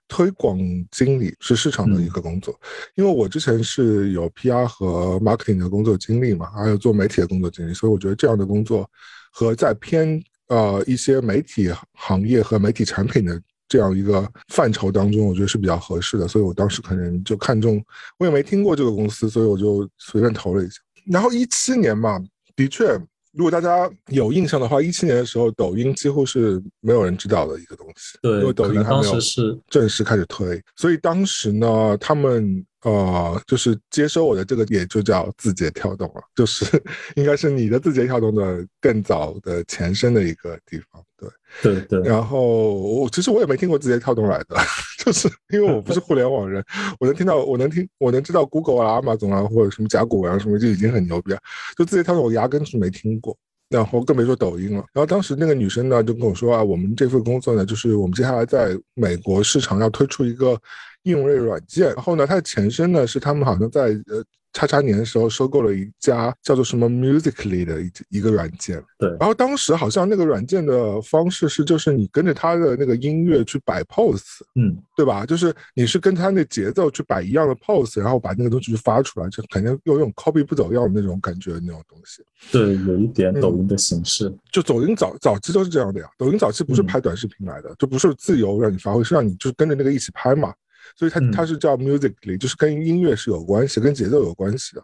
[0.07, 0.59] 推广
[0.91, 2.53] 经理，是市场的一个工作。
[2.95, 8.87] 因为我之前是有 PR 和 marketing 的工作经历嘛，还有做媒体的工作经历，所以我觉得这样的工作
[9.31, 13.41] 和在偏呃一些媒体行业和媒体产品的。
[13.67, 17.83] 这样一个范畴当中，我觉得是比较合适的，所以我当时可能就看中，
[18.19, 20.75] 我也没听过这个公司，所以我就随便投了一下。
[21.11, 22.23] 然后一七年嘛，
[22.55, 22.95] 的确，
[23.33, 29.19] 如果大家有印象的话，一七年的时候，抖音几乎是没有人知道的一个东西，因，为抖音还没有
[29.67, 36.63] 正式开始推，所以当时呢，他们呃，就是接收我的这个也就叫字节跳动了，就是
[37.17, 41.27] 应该是你的字节跳动的更早的前身的一个地方，对。
[41.63, 44.55] 对对然后我其实我也没听过字节跳动来的，
[45.03, 46.63] 就是因为我不是互联网人，
[46.99, 51.39] 我能听到，我能听，我能知道 Google 啊、阿玛总啊，或者什么甲骨文啊什么，就已经很牛逼了。
[51.77, 53.35] 就字节跳动，我压根是没听过。
[53.69, 54.85] 然后更别说抖音了。
[54.93, 60.59] 然后当时那个女生呢就跟我说啊，我们这份工作呢，就是我们接下来在美国市场要推出一个
[61.03, 61.93] 应用类软件。
[61.93, 64.23] 然后呢，它的前身呢是他们好像在呃
[64.55, 68.81] 叉叉年的时候收购了一家叫做什么 Musically 的一一个软件。
[68.97, 74.21] 对，然后当时好像那个软件的方式是，就是你跟着他的那个音乐去摆 pose，
[74.55, 75.25] 嗯，对吧？
[75.25, 82.23] 就是你是跟他那节奏去摆一样的 pose，然后把那个东西去发出来，就肯定有种 copy 不走样的那种感觉那种东西。
[82.49, 84.33] 对，有一点抖音的形式。
[84.53, 90.53] 就抖音早早期都是这样的呀，抖音早期不是拍短视频来的，就不是自由让你发挥，是让你就是跟着那个一起拍嘛。
[90.95, 94.83] 所以它它是叫 Musically，就是跟音乐是有关系，跟节奏有关系的。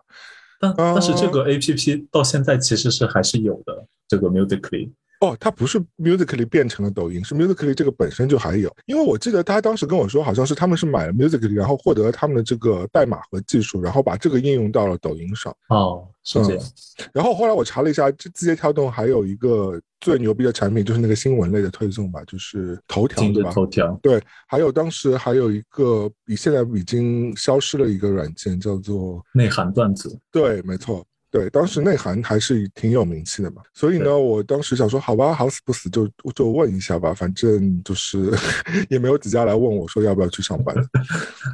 [0.60, 4.92] 但但是这个 A P P 到现在其实是还是有的，这个 Musically。
[5.22, 8.76] 哦，它不是 Musically 变成了抖音，是 Musically 这个本身就还有。
[8.88, 15.56] 因为我记得他当时跟我说，好像是他们是买了 Musically，然后获得了他们的这个代码和技术，然后把这个应用到了抖音上。
[15.70, 16.66] 哦，是这样。
[17.14, 23.52] 然后后来我查了一下，这字节跳动还有一个最牛逼的产品，就是那个新闻类的推送吧，就是头条，对吧？
[23.52, 24.00] 头条。
[24.02, 30.20] 对，还有当时还有一个比现在已经消失了一个软件，叫做内涵段子。
[30.32, 31.06] 对，没错。
[31.32, 38.30] 对，当时内涵还是挺有名气的嘛，所以呢，我当时想说，好吧，好死不死就就问一下吧，反正就是
[38.90, 40.76] 也没有几家来问我说要不要去上班，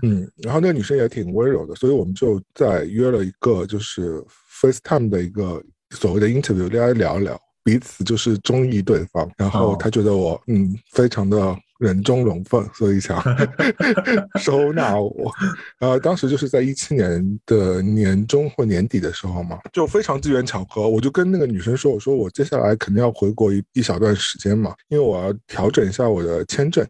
[0.01, 4.19] 嗯，然后那个女生也挺温柔的，所以我们就在约了一个就是
[4.61, 11.55] FaceTime 的一个所谓的 interview，大家聊一聊，彼此就是中意对方，然后她觉得我嗯非常的。
[11.79, 13.21] 人中龙凤，所以想
[14.39, 15.31] 收纳我。
[15.79, 26.85] 呃，当时就是在一七年的年中或年底的时候嘛，就非常机缘巧合，我就跟那个女生说：“我说我接下来肯定要回国一一小段时间嘛，因为我要调整一下我的签证。”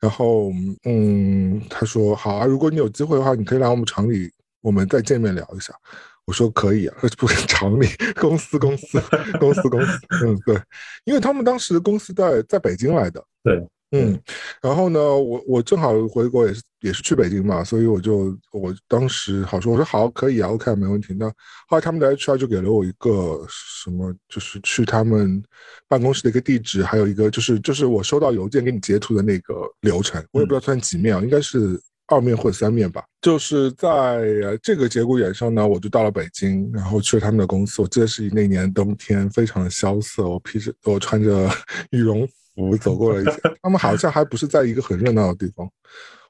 [0.00, 0.50] 然后，
[0.84, 5.72] 嗯，她说：“好啊，如果你有机会的话，你可以来我们厂里，我们再见面聊一下。”
[6.24, 7.86] 我说：“可以啊， 不是厂里，
[8.20, 9.00] 公司，公司，
[9.40, 10.56] 公司，公司。”嗯，对，
[11.04, 13.22] 因为他们当时公司在在北京来的。
[13.42, 13.64] 对。
[13.92, 14.18] 嗯，
[14.62, 21.14] 然后呢，我我正好回国也是也是去北京嘛，所以我就我当时好说，我说好可以啊，OK 没问题。
[21.18, 21.28] 那
[21.68, 25.42] 后来他们的 HR 就给了我一个什么，就是去他们
[25.88, 33.04] 办公室的一个地址，还有一个就是就是我收到邮件给你截图的那个流程，我也不知道算几面啊，应该是二面或者三面吧。
[33.20, 37.82] 就是在这个节骨眼上呢，我就到了北京，然后去了他们的公司。
[37.82, 41.50] 我记得是那年冬天，非常的萧瑟，我披着我穿着
[41.92, 42.26] 羽绒。
[42.54, 45.68] 我走过了一些， 他们好像还不是在一个很热闹的地方，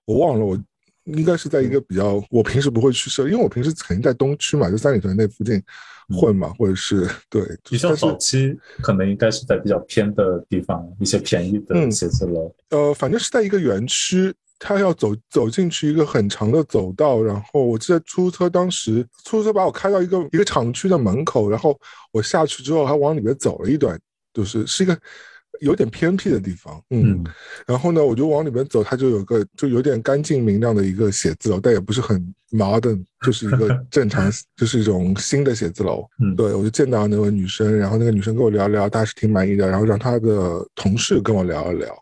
[0.04, 0.56] 我忘了，我
[1.04, 5.60] 应该是在一个比较我平时不会去设，因为我平时肯定在东区嘛，就三里屯那附近
[6.08, 12.54] 混嘛，或者是对比较早期，可能应该是在比较偏的地方，一些便宜的写字楼。
[12.70, 21.76] 呃，反正是在一个园区，他要走走进去一个很长的走道，然后我记得出租车当时出租车把我开到一个一个厂区的门口，然后
[22.12, 23.98] 我下去之后还往里面走了一段，
[24.32, 24.96] 就是是一个。
[25.60, 27.24] 有点偏僻的地方，嗯，
[27.66, 36.04] 然后呢，我就往里面走，它就有个就有点干净明亮的一个写字楼，但也不是很 modern，就是一个正常， 就是一种新的写字楼。
[36.20, 41.94] 嗯，对我就见到那位女生，然后那个女生跟我聊聊，她是挺满意的，然后让她的同事跟我聊一聊，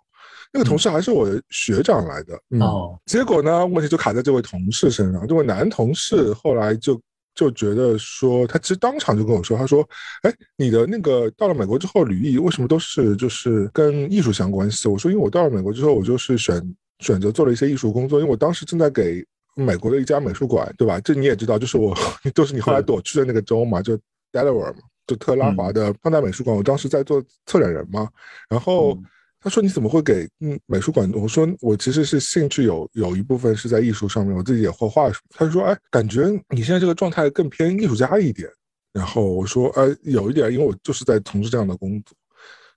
[0.53, 7.01] 那个同事还是我学长来的，哦，结果呢，问题就卡在这位同事身上，这位男同事后来就。
[7.41, 9.83] 就觉得说，他其实当场就跟我说，他说
[10.23, 16.63] ：“哎，你的那个到了美国之后，履历为什么都是就是跟艺术相关系？”我说：“因为我到了美国之后，我就是选
[16.99, 19.25] 选择做了一些艺术工作，因为我当时正在给
[19.55, 21.01] 美国的一家美术馆，对吧？
[21.01, 21.97] 这你也知道，就是我
[22.35, 23.97] 就是你后来躲去的那个州嘛，就
[24.33, 28.07] Delaware 嘛，就特拉华的当代美术馆，我当时在做策展人嘛，
[28.51, 28.99] 然后。”
[29.41, 38.49] 他说：“你怎么会给嗯美术馆？”我说：“我其实是兴趣有有一部分是在艺术上面，我自己也画画。”他就说：“哎，感觉你现在这个状态更偏艺术家一点。”
[38.93, 42.15] 然后我说：“哎，有一点，因为我就是在从事这样的工作。”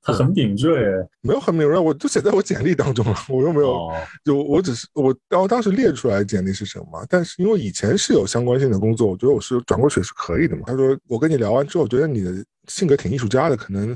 [0.05, 0.81] 他很敏锐，
[1.21, 3.15] 没有很敏锐，我就写在我简历当中了。
[3.29, 3.89] 我又没有，
[4.25, 7.05] 就我只是我，然后当时列出来简历是什么？
[7.09, 10.63] 但是因为以前是有相关性的工作，我觉得我是转过去是可以的嘛。
[10.67, 12.33] 他说：“我跟你聊完之后，觉得你的
[12.67, 13.95] 性格挺艺术家的，可能。”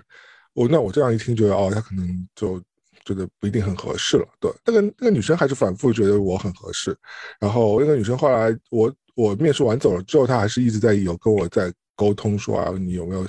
[0.57, 2.59] 我那我这样一听，觉得哦，他可能就
[3.05, 4.27] 觉得不一定很合适了。
[4.39, 6.97] 对，那个那个女生还是反复觉得我很合适。
[7.39, 13.23] 然后那个女生后来我我面试完走了之后，她还是一直在有跟我在沟通，说啊，你有没有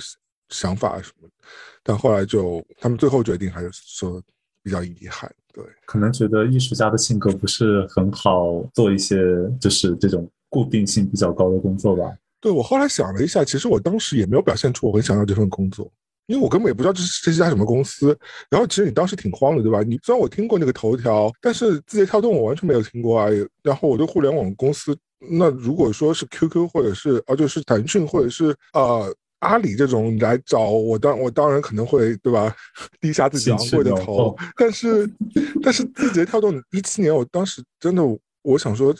[0.49, 1.29] 想法什么？
[1.83, 4.19] 但后来就他们最后决定还是说
[4.63, 5.31] 比较遗憾。
[5.53, 9.17] 对，可能觉得艺术家的性格不是很好做一些
[9.61, 12.11] 就是这种固定性比较高的工作吧？
[12.41, 15.91] 对我后来想了一下，其实我当时也没有表现出我很想要这份工作。
[16.29, 18.15] 因为我根本也不知道这是这是家什么公司，
[18.51, 19.81] 然后其实你当时挺慌的，对吧？
[19.81, 23.27] 你虽然我听过那个头条，但是字节跳动我完全没有听过啊。
[23.63, 24.95] 然后我对互联网公司，
[25.31, 32.55] 那如果说是 QQ 或者是啊，就是腾讯或者是呃阿里这种来找我，当我当然可能会对吧，
[33.01, 34.37] 低下自己昂贵的头。
[34.55, 35.09] 但是
[35.63, 38.03] 但是字节跳动一七年，我当时真的
[38.43, 38.93] 我想说，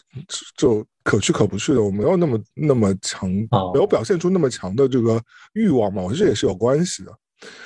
[0.57, 5.21] 就可去可不去的，我没有那么那么强，哦没有表现出那么强的这个
[5.53, 7.11] 欲望嘛，我觉得这也是有关系的，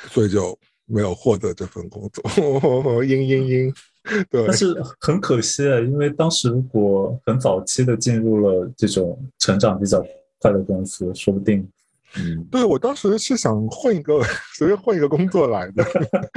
[0.10, 2.24] 所以就没有获得这份工作。
[2.32, 3.74] 嘤嘤嘤，
[4.30, 10.06] 对但，是很可惜啊，因为当时如果很早期的进入了这种成长比较
[10.40, 11.68] 快的公司，说不定，
[12.18, 14.22] 嗯，对我当时是想混一个
[14.58, 15.84] 随便混一个工作来的，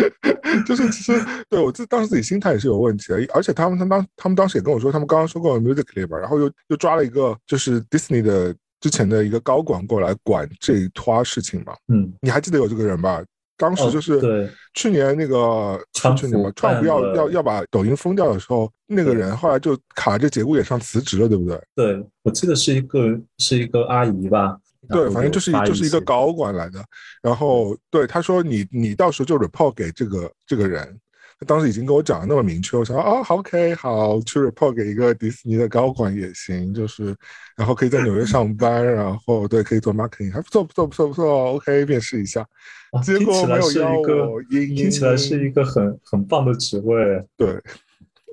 [0.66, 1.12] 就是其实
[1.48, 13.22] 对我自当时自己心态也是有问题的，而且他们他当他们当时也跟我说，他们刚刚收购了 Musically 吧，然后又又抓了一个就是 Disney 的之前的一个高管过来管这一坨事情嘛，嗯，你还记得有这个人吧？
[13.58, 21.58] 当时哦就是对去年那个去年嘛，川普要要要把抖音封掉的时候，那个人后来就卡这节骨眼上辞职了，对不对？
[21.74, 24.58] 对，我记得是一个是一个阿姨吧，然
[24.88, 26.85] 对，反正就是就是一个高管来的，
[27.22, 30.99] 然后对他说你你到时候就 report 给这个这个人，
[31.38, 37.14] 他当时已经跟我讲的那么明确，我想啊好 OK 好去 report 给一个迪士尼的高管也行，就是
[37.57, 42.46] 然后可以在纽约上班，然后对可以做 marketing 还不错不错不错不错 OK 面试一下，
[42.92, 47.51] 啊结果没有一个我听起来是一个很很棒的职位，对，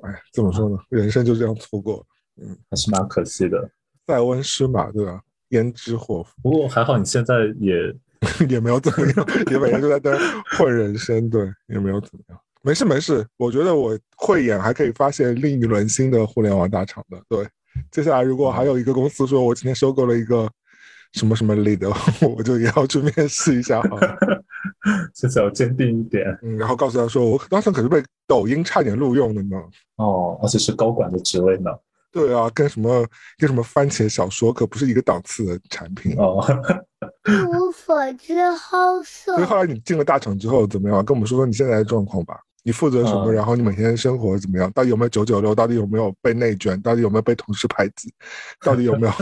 [0.04, 2.06] 哎怎么说呢，人生就这样错过，
[2.42, 2.58] 嗯。
[2.70, 3.70] 还是蛮可惜的。
[4.06, 5.22] 塞翁失马对吧？
[5.54, 6.34] 焉知祸福。
[6.44, 7.74] 不过还好你现在也
[8.50, 12.40] 也没有怎么样，也每天都在那儿混人生，对，也没有怎么样。
[12.62, 17.22] 没事没事，我觉得我慧眼还可以发现另一轮新的互联网大厂的。
[17.28, 17.46] 对，
[17.92, 20.50] 接下来如果还有一个公司说我今天收购了一个
[21.12, 21.86] 什么什么 lead，
[22.26, 24.00] 我就也要去面试一下哈。
[25.14, 29.58] 现在要坚定一点嗯，然后告诉他说，我当时可是被抖音差点录用的呢。
[29.98, 31.70] 哦，而且是高管的职位呢。
[32.14, 33.06] 对啊，跟什么
[33.40, 36.16] 跟什么番茄小说可不是一个档次的产品。
[36.18, 36.46] 哦，
[37.26, 39.44] 一 无所知好色所以。
[39.44, 41.04] 后来你进了大厂之后怎么样？
[41.04, 42.40] 跟我们说说你现在的状况吧。
[42.66, 43.26] 你负责什么？
[43.26, 44.72] 嗯然后你每天生活怎么样？
[44.72, 45.54] 到底有没有九九六？
[45.54, 46.80] 到底有没有被内卷？
[46.82, 48.14] 到底有没有被同事排挤？
[48.64, 49.14] 到底有没有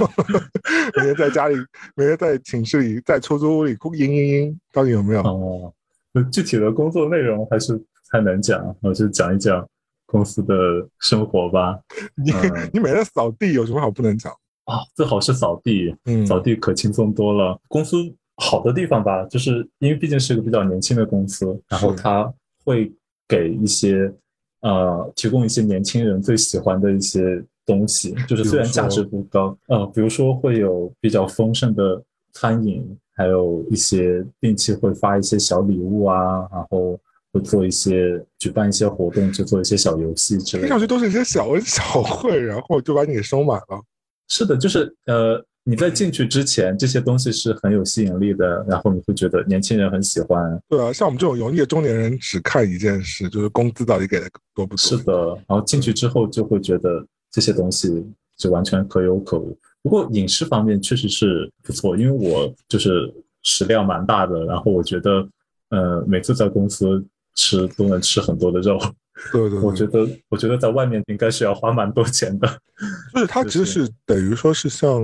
[0.96, 1.56] 每天在家里，
[1.96, 4.56] 每天在寝室里，在出租屋里哭嘤嘤嘤？
[4.72, 5.22] 到底有没有？
[5.24, 5.74] 哦，
[6.32, 9.68] 具体的工作内容还是太难讲，我就讲一讲
[10.12, 10.54] 公司的
[11.00, 11.80] 生活吧。
[12.22, 14.32] 你嗯你每天扫地有什么好不能讲？
[14.66, 17.58] 啊，最好是扫地，嗯，扫地可轻松多了。
[17.70, 17.98] 公司
[18.36, 22.32] 好的地方吧，就是因为毕竟是一个比较年轻的公司，然后是它
[22.64, 22.92] 会
[23.28, 24.14] 给一些
[24.62, 32.02] 呃提供一些年轻人最喜欢的一些东西，就是虽然价值不高，呃，比如说会有比较丰盛的
[32.34, 36.98] 餐饮，还有一些定期会发一些小礼物啊，然后
[37.32, 40.80] 会做一些举办一些活动，就做一些小游戏之类的听上。
[40.80, 43.82] 去都是一些小恩 小惠，然后就把你给收买了。
[44.28, 50.62] 是的，就是呃，你在进去之前，这些东西是很有吸引力的，然后你会觉得年轻人很喜欢。
[50.70, 54.78] 对啊，像我们这种油腻的中年人，只看一件事，就是工资到底给的多不多。
[54.78, 58.06] 是的，然后进去之后就会觉得这些东西
[58.38, 59.58] 就完全可有可无。
[59.84, 63.14] 不过饮食方面确实是不错，因为我就是
[63.44, 65.28] 食量蛮大的，然后我觉得
[65.70, 67.04] 呃，每次在公司
[67.36, 68.80] 吃都能吃很多的肉。
[69.32, 72.48] 对 对对，我觉得，我觉得在外面应该是要花蛮多钱的。
[73.14, 75.00] 就是它其实是是等于说是像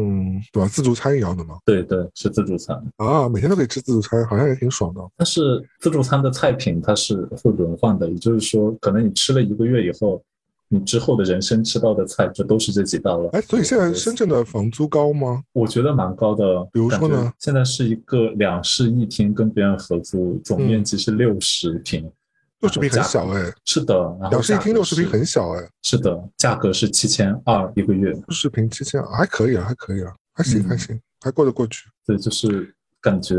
[0.51, 1.57] 对吧自助餐一样的嘛。
[1.63, 2.75] 对对，是自助餐。
[2.95, 5.01] 啊，每天都可以吃自助餐，好像也挺爽的。
[5.15, 10.23] 但是自助餐的菜品它是会轮换的，也就是说，可能你吃了一个月以后，
[10.69, 13.29] 你之后的人生吃到的菜就都是这几道了。
[13.31, 15.41] 哎，所以现在深圳的房租高吗？
[15.53, 16.63] 我觉得蛮高的。
[16.73, 22.11] 比如说呢现在是一个两室一厅，跟别人合租，总面积是六十平，
[22.59, 31.87] 六十平很小哎，是的，两室一厅六十平很小哎，是的，价格是七千二一个月，六十平七千还可以啊，还可以啊，还行嗯还行，还过得过去。
[32.05, 33.35] 对，就是感觉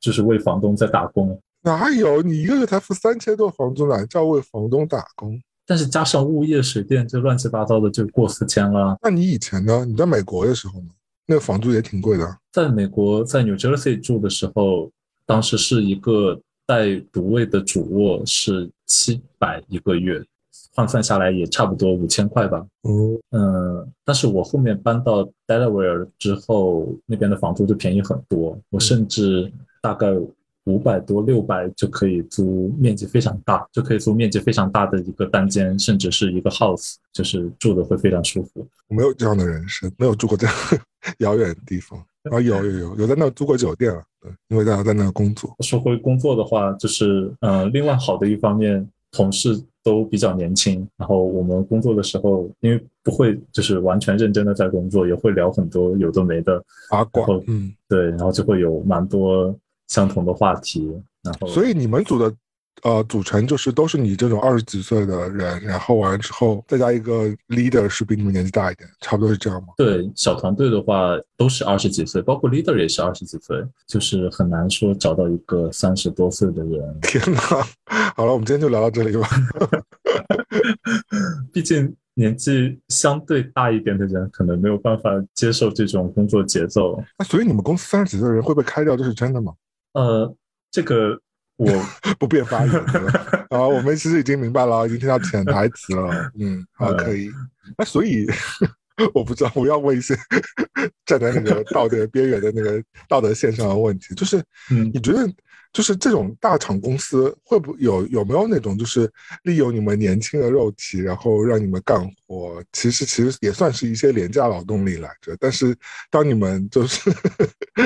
[0.00, 1.38] 就是为房东在打工。
[1.62, 5.38] 哪有你一个月才付三千多房租，哪叫为房东打工？
[5.70, 8.98] 但是加上物业、水电这乱七八糟的，就过四千了。
[9.00, 9.84] 那你以前呢？
[9.84, 10.88] 你在美国的时候呢？
[11.26, 12.38] 那个房租也挺贵的。
[12.50, 14.90] 在美国，在 New Jersey 住的时候，
[15.24, 20.20] 当时是一个带独卫的主卧，是七百一个月，
[20.74, 22.66] 换算下来也差不多五千块吧。
[22.82, 30.08] 哦，嗯，但是我后面搬到 Delaware 之后，那边的房租就便宜很多，我甚至大概
[30.64, 38.66] 五百多、六百就可以租面积非常大，就可以租面积非常大的一个单间，甚至是一个 house，就是住的会非常舒服。
[38.88, 40.54] 我没有这样的人生，没有住过这样
[41.18, 41.98] 遥远的地方。
[42.24, 45.56] 啊，有有有有在那儿租过酒店啊，对，因为大家在那儿工作。
[45.60, 59.56] 说回工作的话，就是呃，另外好的一方面，同事都比较年轻，然后我们工作的时候，因为不会就是完全认真的在工作，也会聊很多有的没的，八卦，嗯，对，然后就会有蛮多
[59.90, 60.90] 相同的话题，
[61.22, 62.34] 然后所以你们组的
[62.82, 69.74] 呃，组成就是都是你这种二十几岁的人，然后完了之后再加一个 leader 是比你们年纪大一点，差不多是这样吗？
[69.76, 76.98] 对，小团队的话都是二十几岁，包括 leader 也是二十几岁，就是很难说找到一个三十多岁的人。
[77.02, 77.40] 天哪！
[78.16, 79.28] 好了，我们今天就聊到这里吧。
[81.52, 86.98] 毕竟年纪相对大一点的人，可能没有办法接受这种工作节奏。
[87.18, 89.52] 那所以你们公司三十几岁的人会被开掉，这是真的吗？
[89.92, 90.34] 呃，
[90.70, 91.20] 这个
[91.56, 91.66] 我
[92.18, 92.74] 不便发言。
[93.50, 96.30] 啊，我们其实已经明白了，已经听到潜台词了。
[96.38, 97.30] 嗯，好，可以。
[97.76, 98.26] 那所以
[99.14, 100.14] 我不知道，我要问一些
[101.04, 104.42] 站在那个道德边缘的那个道德线上的问题，就是
[104.92, 105.28] 你觉得？
[105.72, 109.08] 就是这种大厂公司会不有有没有那种就是
[109.44, 112.60] 利用你们年轻的肉体，然后让你们干活？
[112.72, 115.36] 其实其实也算是一些廉价劳动力来着。
[115.38, 115.76] 但是
[116.10, 117.08] 当你们就是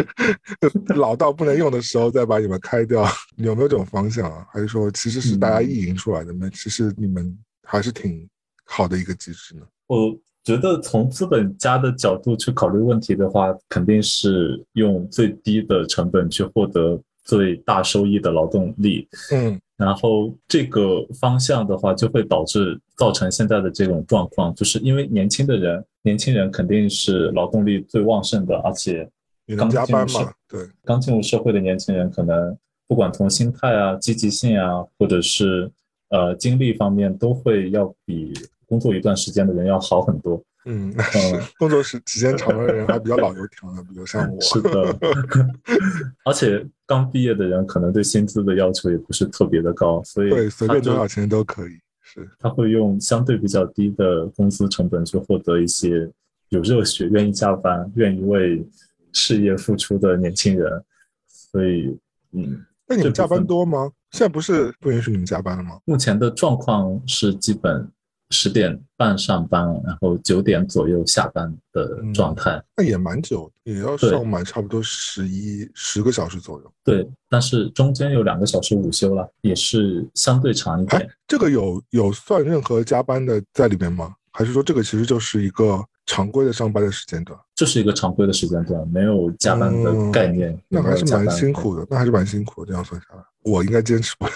[0.97, 3.07] 老到不能用的时候，再把你们开掉，
[3.37, 4.47] 有没有这种方向啊？
[4.51, 6.51] 还是说其实是大家意淫出来的呢？
[6.55, 8.27] 其实你们还是挺
[8.65, 9.67] 好的一个机制呢？
[9.89, 16.99] 我觉得从资本家的角度去考虑问题的话，肯定是用最低的成本去获得。
[17.25, 29.09] 最大收益的劳动力，嗯，然后这个方向的话，就会导致造成现在的这种状况，就是因为年轻的人，年轻人肯定是劳动力最旺盛的，而且
[29.57, 32.57] 刚加班嘛，对，刚进入社会的年轻人，可能
[32.87, 35.71] 不管从心态啊、积极性啊，或者是
[36.11, 38.33] 呃精力方面，都会要比
[38.67, 40.43] 工作一段时间的人要好很多。
[40.67, 44.41] 嗯，是工作时时间长的人还比较老油条呢，比如像我。
[44.41, 44.99] 是的，
[46.25, 51.73] 而且刚毕业的人可能对薪资的要求也不是特别的高，所以对随便多少钱都可以。
[52.03, 56.11] 是，他会用相对比较低的工资成本去获得一些
[56.49, 58.67] 有热血、愿意加班、愿意为
[59.13, 60.83] 事业付出的年轻人。
[61.27, 61.97] 所以，
[62.33, 63.91] 嗯，那你们加班多吗？
[64.13, 65.79] 现在不是不允许你们加班了吗？
[65.85, 67.87] 目前的状况是基本。
[68.35, 76.73] 十点半上班，然后九点左右下班的状态，那也蛮久，也要上满差不多十一十个小时左右。
[76.83, 81.09] 对，但是中间有两个小时午休了，也是相对长一点。
[81.29, 84.15] 这个有有算任何加班的在里面吗？
[84.33, 87.39] 还是说这个其实就是一个常规的上班的时间段？
[87.55, 90.61] 这是一个常规的时间段，没有加班的概念。
[90.69, 92.71] 那还是蛮辛苦的，那还是蛮辛苦的。
[92.71, 94.33] 这样算下来，我应该坚持不了，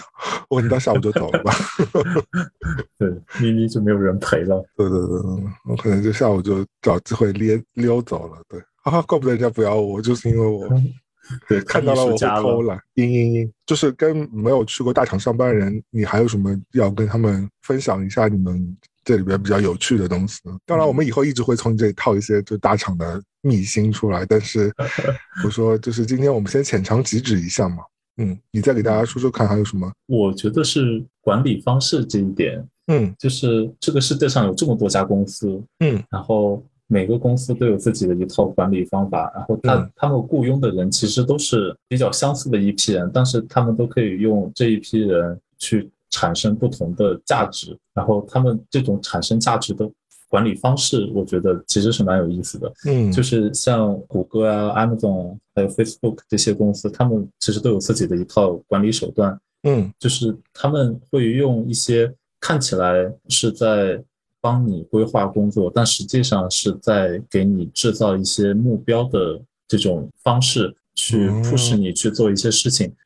[0.49, 1.53] 我可能到下午就走了吧。
[2.99, 3.09] 对，
[3.41, 4.65] 咪咪就没有人陪了。
[4.77, 5.19] 对对对，
[5.69, 8.43] 我可能就下午就找机会溜溜走了。
[8.49, 10.69] 对，啊，怪不得人家不要我，就是因为我
[11.49, 12.79] 对看到了我偷懒。
[12.95, 18.29] 嘤嘤嘤，就是跟没有去过大厂上班的人，你还有什么要跟他们分享一下？
[18.29, 18.77] 你们？
[19.05, 24.27] 这里边比较有趣的东西，当然我们以后一直会从你这里套一些就大厂的秘辛出来。
[24.27, 24.71] 但是
[25.43, 27.79] 我说，就是今天我们先浅尝即止一下嘛。
[28.19, 29.91] 嗯，你再给大家说说看还有什么？
[30.07, 32.63] 我觉得是管理方式这一点。
[32.89, 45.91] 嗯，就是这个世界上有这么多家公司，嗯，然后每个公司都有自己的一套管理方法，然后他他们雇佣的人其实都是比较相似的一批人，但是他们都可以用这一批人去。
[46.11, 49.89] 产生不同的价值，然后他们这种产生价值的
[50.29, 52.73] 管理方式，我觉得其实是蛮有意思的。
[52.87, 59.39] 嗯，就是像谷歌啊、Amazon 还有 Facebook 这些公司，他们其实都有自己的一套管理手段。
[59.63, 64.01] 嗯，就是他们会用一些看起来是在
[64.41, 72.87] 帮你规划工作，但实际上是在给你制造一些目标的这种方式，去促使你去做一些事情。
[72.87, 72.97] 嗯，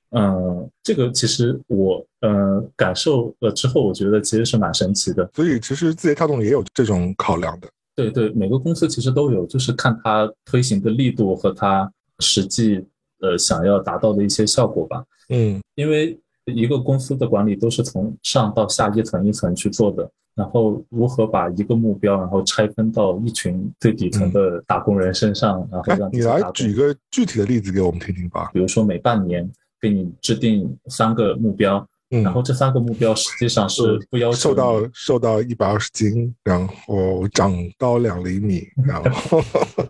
[0.83, 5.29] 这个其实我呃感受了之后，我觉得其实是蛮神奇的。
[5.35, 7.69] 所以其实字节跳动也有这种考量的。
[7.95, 12.85] 对对，每个公司其实都有，就是看它推行的力度和它实际
[13.21, 15.03] 呃想要达到的一些效果吧。
[15.31, 28.51] 嗯，因为一个公司的管理都是从上到下一层一层去做的，然后如何把一个目标然后拆分到一群最底层的打工人身上，然后让你来举个具体的例子给我们听听吧。
[28.53, 29.51] 比如说每半年。
[29.83, 39.43] 给你制定三个目标，然后这三个目标实际上是不要求瘦到瘦到一百二十斤，然后长高两厘米，然后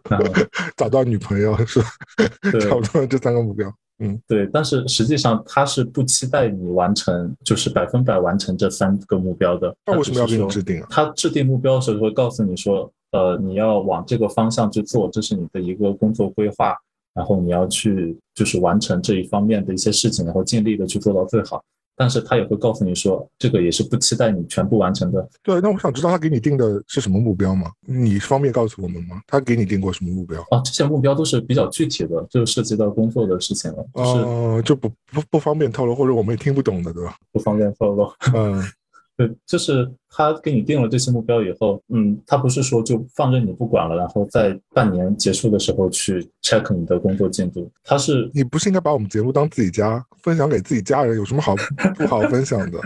[0.78, 1.82] 找到女朋友是
[2.58, 3.70] 差不多这三个目标。
[3.98, 4.48] 嗯，对。
[4.50, 9.76] 但是实际上他是不期待你完成，就是百分百完成这三个目标的。
[9.84, 10.86] 那为什么要给你制定啊？
[10.90, 16.74] 他制定目标的时候会告诉你说，呃，你要往这个方向去做，这是你的一个工作规划。
[17.14, 21.62] 然后你要去就是完成这一方面的一些事情，然后尽力的去做到最好。
[21.94, 25.28] 但是他也会告诉你说，这个也是不期待你全部完成的。
[25.42, 27.70] 对，那我想知道他给你定的是什么目标吗？
[27.86, 29.20] 你方便告诉我们吗？
[29.26, 30.40] 他给你定过什么目标？
[30.50, 37.14] 啊，这些目标都是比较具体的，就涉及到工作的事情了，就是哦，就不不不方便透露，或者我们也听不懂的，对吧？
[37.30, 38.10] 不方便透露。
[38.34, 38.64] 嗯
[39.14, 51.16] 对，就是他给你定了这些目标以后，嗯，他不是说就放任你不管了，然后在半年结束的时候去 check 你的工作进度，他是你不是应该把我们节目当自己家分享给自己家人？
[51.16, 51.56] 有什么好
[51.96, 52.78] 不好分享的？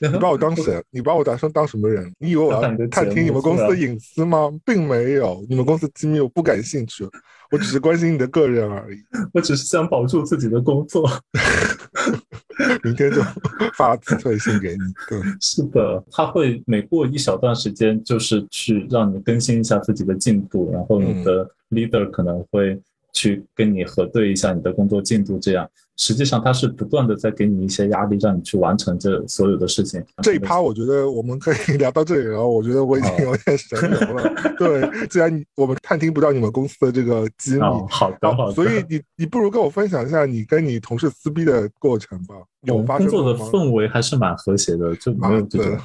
[0.00, 0.82] 你把我当谁？
[0.90, 2.10] 你把我打算当什么人？
[2.18, 4.50] 你以为我要探听你们公司的隐私吗？
[4.64, 7.04] 并没有，你们公司机密我不感兴趣，
[7.50, 8.98] 我只是关心你的个人而已。
[9.34, 11.08] 我只是想保住自己的工作。
[12.84, 13.20] 明天就
[13.74, 14.78] 发辞退信给你。
[15.08, 22.80] 对，是的，他会每过一小段时间，就是去让你更新一下自己的进度，然后你的 leader 可能会
[23.12, 30.02] 去跟你核对一下你的工作进度，这样实际上他是不断的在给你一些压力，让你去完成这所有的事情。
[30.22, 32.46] 这一趴我觉得我们可以 聊到这里了。
[32.46, 34.54] 我觉得我已经有点神游了。
[34.58, 38.54] 对，既然你我们探听不到你们公司的这个机密，哦，好的，好的。
[38.54, 42.34] 所以你你不如跟我分享一下你跟你同事撕逼的过程吧。
[42.62, 43.38] 有发生工作的？
[43.38, 45.78] 氛围还是蛮和谐的，就没有这种对，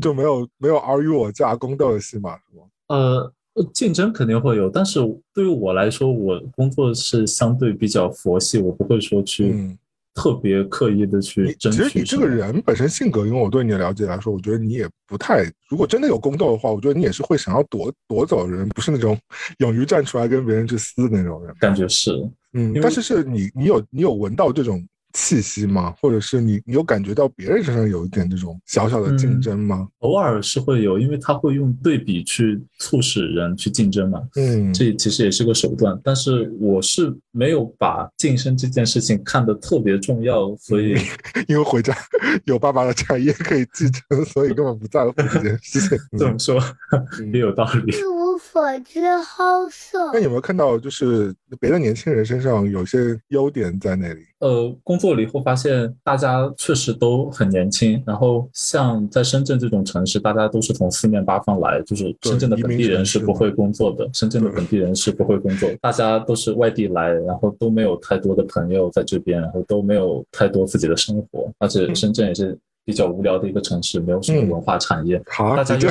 [0.00, 2.64] 就没有没有尔虞我诈、宫斗的戏码是吗？
[2.88, 3.32] 呃。
[3.74, 4.98] 竞争肯定会有，但是
[5.34, 9.78] 对于我来说，我工作是相对比较佛系，我不会说去嗯
[10.14, 11.70] 特别刻意的去你争。
[11.70, 19.18] 其实你这个人本身性格，因为我对你的了解来说，我觉得你也不太，如果真的有宫斗的话，我觉得你也是会想要夺夺走人，不是那种
[19.60, 21.54] 勇于站出来跟别人去撕的那种人。
[21.60, 22.10] 感觉是，
[22.54, 24.82] 嗯但是是你你有你有闻到这种
[25.12, 25.94] 气息吗？
[26.00, 29.88] 或者是你你有感觉到别人身上有一点这种小小的竞嗯争吗？
[29.98, 34.20] 偶尔是会有，因为他会用对比去促使人去竞争嘛。
[34.36, 40.96] 嗯，这其实也是个手段，但是我是没有把晋升这件事情看得特别重要，所以
[41.48, 41.96] 因为回家
[42.44, 45.98] 有爸爸的产业可以继承，所以根本不在乎这件事情。
[46.18, 46.60] 这么说
[47.32, 47.92] 也有道理。
[48.32, 50.20] 一无所知好色那。
[50.20, 54.22] 有没有看到，就是别的年轻人身上有些优点在那里？
[54.38, 75.88] 呃，工作了以后发现大家确实都很年轻，然后像在深圳这种城市，大家都是从四面八方来，就是深圳的本地人是不会工作的，深圳的本地人是不会工作，大家都是外地来，然后都没有太多的朋友在这边，然后都没有太多自己的生活，而且深圳也是比较无聊的一个城市，没有什么文化产业，好，大家就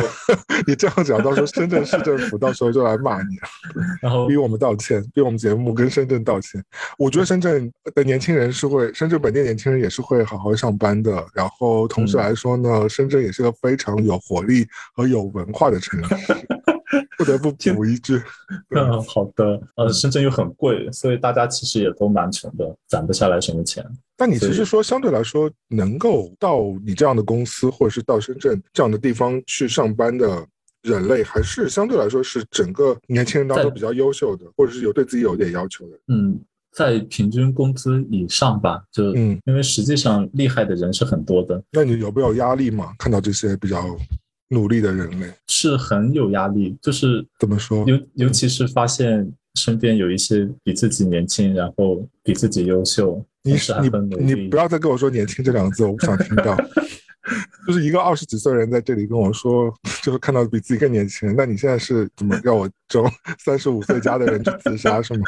[0.68, 3.36] 你这样讲，到时候深圳市政府到时候就来骂你，
[4.02, 6.62] 然后逼我们道歉，逼我们节目跟深圳道歉。
[6.98, 11.26] 我觉得深圳的年轻人是会，深圳本地年轻人也是会好好上班的。
[11.34, 16.16] 然后同时嗯来说呢，深圳也是个非常有活力和有文化的城市，
[17.18, 18.22] 不得不补一句。
[18.76, 23.86] 嗯，好的，呃，深圳又很贵，所以大家其实也都蛮穷的，攒不下来什么钱。
[24.18, 30.46] 但你其实说，相对来说，能够到你这样的公司，或者是到深圳这样的地方去上班的
[30.84, 35.98] 人类，还是相对来说是整个年轻人当中比较优秀的，或者是有对自己有点要求的。
[36.10, 36.40] 嗯，
[36.72, 42.94] 在平均工资以上吧，就嗯因为实际上厉害的人是很多的，那你有没有压力嘛？
[43.00, 43.98] 看到这些比较
[44.52, 47.86] 努力的人类，是很有压力，就是怎么说？
[47.88, 54.58] 尤尤其是发现身边有一些比自己年轻，然后比自己优秀，你你你不。
[54.58, 56.58] 要再跟我说“年轻”这两个字，我不想听到。
[57.68, 61.36] 就是一个二十几岁的人在这里跟我说， 就是看到比自己更年轻人。
[61.38, 63.12] 那你现在是怎么让我这种
[63.44, 65.24] 三十五岁加的人去自杀是吗？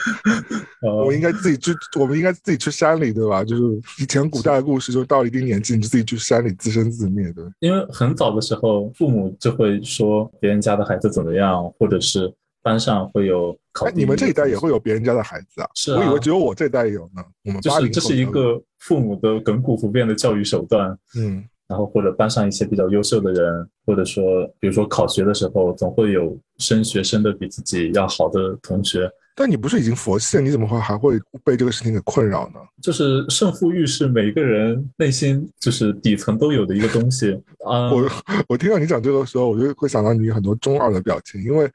[0.81, 3.43] 呃 我应该自己去，我们应该自己去山里，对吧？
[3.43, 3.61] 就是
[3.99, 7.43] 以前古代的故事，就到了一定年纪，你就自己去山里自生自灭，对。
[7.59, 15.69] 因为很早的时候，父母就会说别人家的孩子怎么样，或者是班上会有考哎，你们这一代也会有别人家的孩子啊？
[15.75, 17.23] 是啊我以为只有我这代有呢。
[17.45, 20.97] 我们就是八零这是一个父母的亘古不变的教育手段。
[21.17, 24.23] 嗯然后或者班上一些比较优秀的人，或者说
[24.59, 32.59] 比如说考学的时候，总会有升学升的比自己要好的同学，但你不是已经佛系了，你怎么会还会被这个事情给困扰呢？
[32.79, 37.33] 就是胜负欲是每个人内心就是底层都有的一个东西
[37.65, 37.91] 啊。
[37.91, 38.07] 我
[38.49, 41.67] 我听到你讲这个的时候，我就会想到你很多中二的表情，因为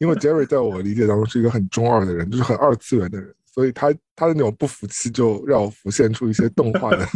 [0.00, 7.06] 因为 Jerry 在我理解当中是一个很中二的人，就是很二次元的人，所以他他的那种不服气就让我浮现出一些动画的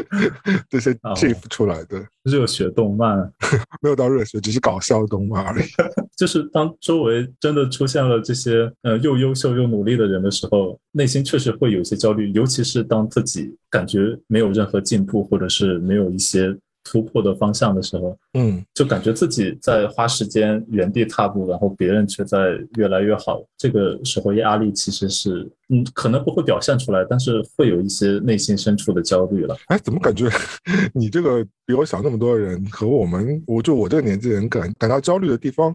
[0.70, 3.18] 这些哦 GIF 出来的，热血动漫，
[3.82, 5.64] 没有到热血，只是搞笑动漫而已。
[6.16, 23.42] 就是当周围真的出现了这些呃又优秀又努力的人的时候，内心确实会有一些焦虑，尤其是当自己感觉没有任何进步，或者是没有一些突破的方向的时候，嗯，就感觉自己在花时间原地踏步，然后别人却在越来越好。
[23.56, 29.56] 这个时候压力其实是，嗯，可能不会表现出来，但是会有一些内心深处的焦虑了。
[29.68, 30.28] 哎，怎么感觉
[30.92, 35.74] 你这个比我小那么多的人和我们，我就我这个年纪人感感到焦虑的地方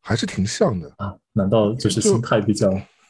[0.00, 1.14] 还是挺像的啊？
[1.32, 2.68] 难道就是心态比较？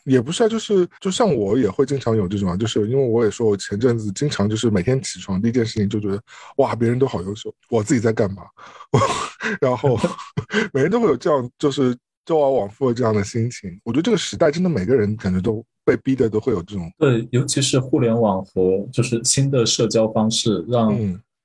[0.08, 6.20] 也不是啊，就是就像我也会经常有这种啊，就是因为我也说，我前阵子经常就是每天起床第一件事情就觉得，
[6.56, 8.42] 哇，别人都好优秀，我自己在干嘛？
[9.60, 9.98] 然后
[10.72, 13.80] 每人都会有这样，就是周而往复的这样的心情。
[13.84, 16.90] 我觉得这个时代真的每个人感觉都被逼的都会有这种。
[16.98, 20.96] 对，尤其是互联网和就是新的社交方式，让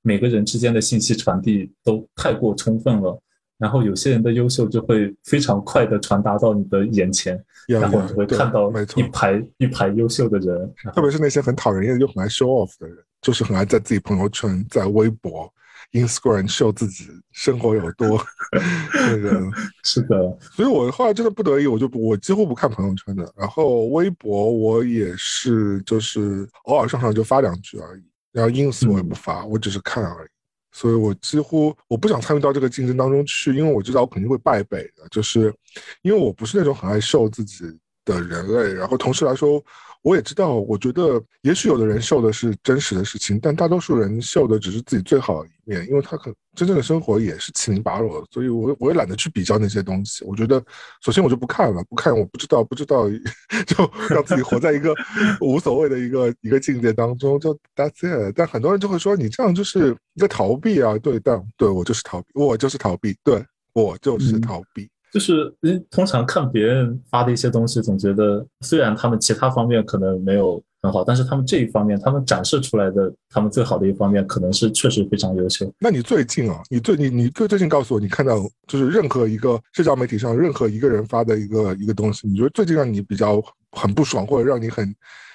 [0.01, 3.19] 每个人之间的信息传递都太过充分了。
[3.63, 15.49] 然后有些人的优秀就会非常快的传达到你的眼前，然后你会看到一排一排优秀的人，特别是那些很讨人厌又很爱 show off 的人，就是很爱在自己朋友圈、在微博、
[15.93, 18.21] Instagram show 自己生活有多
[18.93, 19.41] 那个。
[19.85, 28.03] 是的，所以我后来真的不得已，我就我几乎不看朋友圈的，然后微博我也是就是偶尔上上就发两句而已，
[28.33, 30.27] 然后 ins 我也不发，我只是看而已。
[30.73, 35.07] 所以我几乎我不想参与到这个竞争当中去，因为我知道我肯定会败北的。
[35.09, 35.53] 就是
[36.01, 37.63] 因为我不是那种很爱秀自己
[38.03, 39.63] 的人类，然后同时来说。
[40.03, 50.25] 我也知道，我觉得也许有的人秀的是真实的事情，但大多数人秀的只是自己最好的一面，因为他可真正的生活也是七零八落的，所以我我也懒得去比较那些东西。
[50.25, 50.61] 我觉得，
[51.01, 53.09] 首先我就不看了，不看我不知道，不知道
[53.65, 54.93] 就让自己活在一个
[55.39, 58.33] 无所谓的一个一个境界当中，就 that's it。
[58.35, 63.43] 但很多人就会说你这样就是一个逃避啊，对，但对我就是逃避，我就是逃避，对
[63.73, 64.89] 我就是逃避。
[65.13, 65.53] 就是，
[65.91, 75.71] 通常看别人发的一些东西，总觉得虽然他们其他方面可能没有很好，但是他们这一方面，他们展示出来的他们最好的一方面，可能是确实非常优秀。
[75.77, 83.39] 那你最近啊，你最你你最最近告诉我，你看到就是任何一个社交媒体上任何一个人发的一个一个东西，你觉得最近让你比较
[83.71, 84.83] 很不爽，或者让你很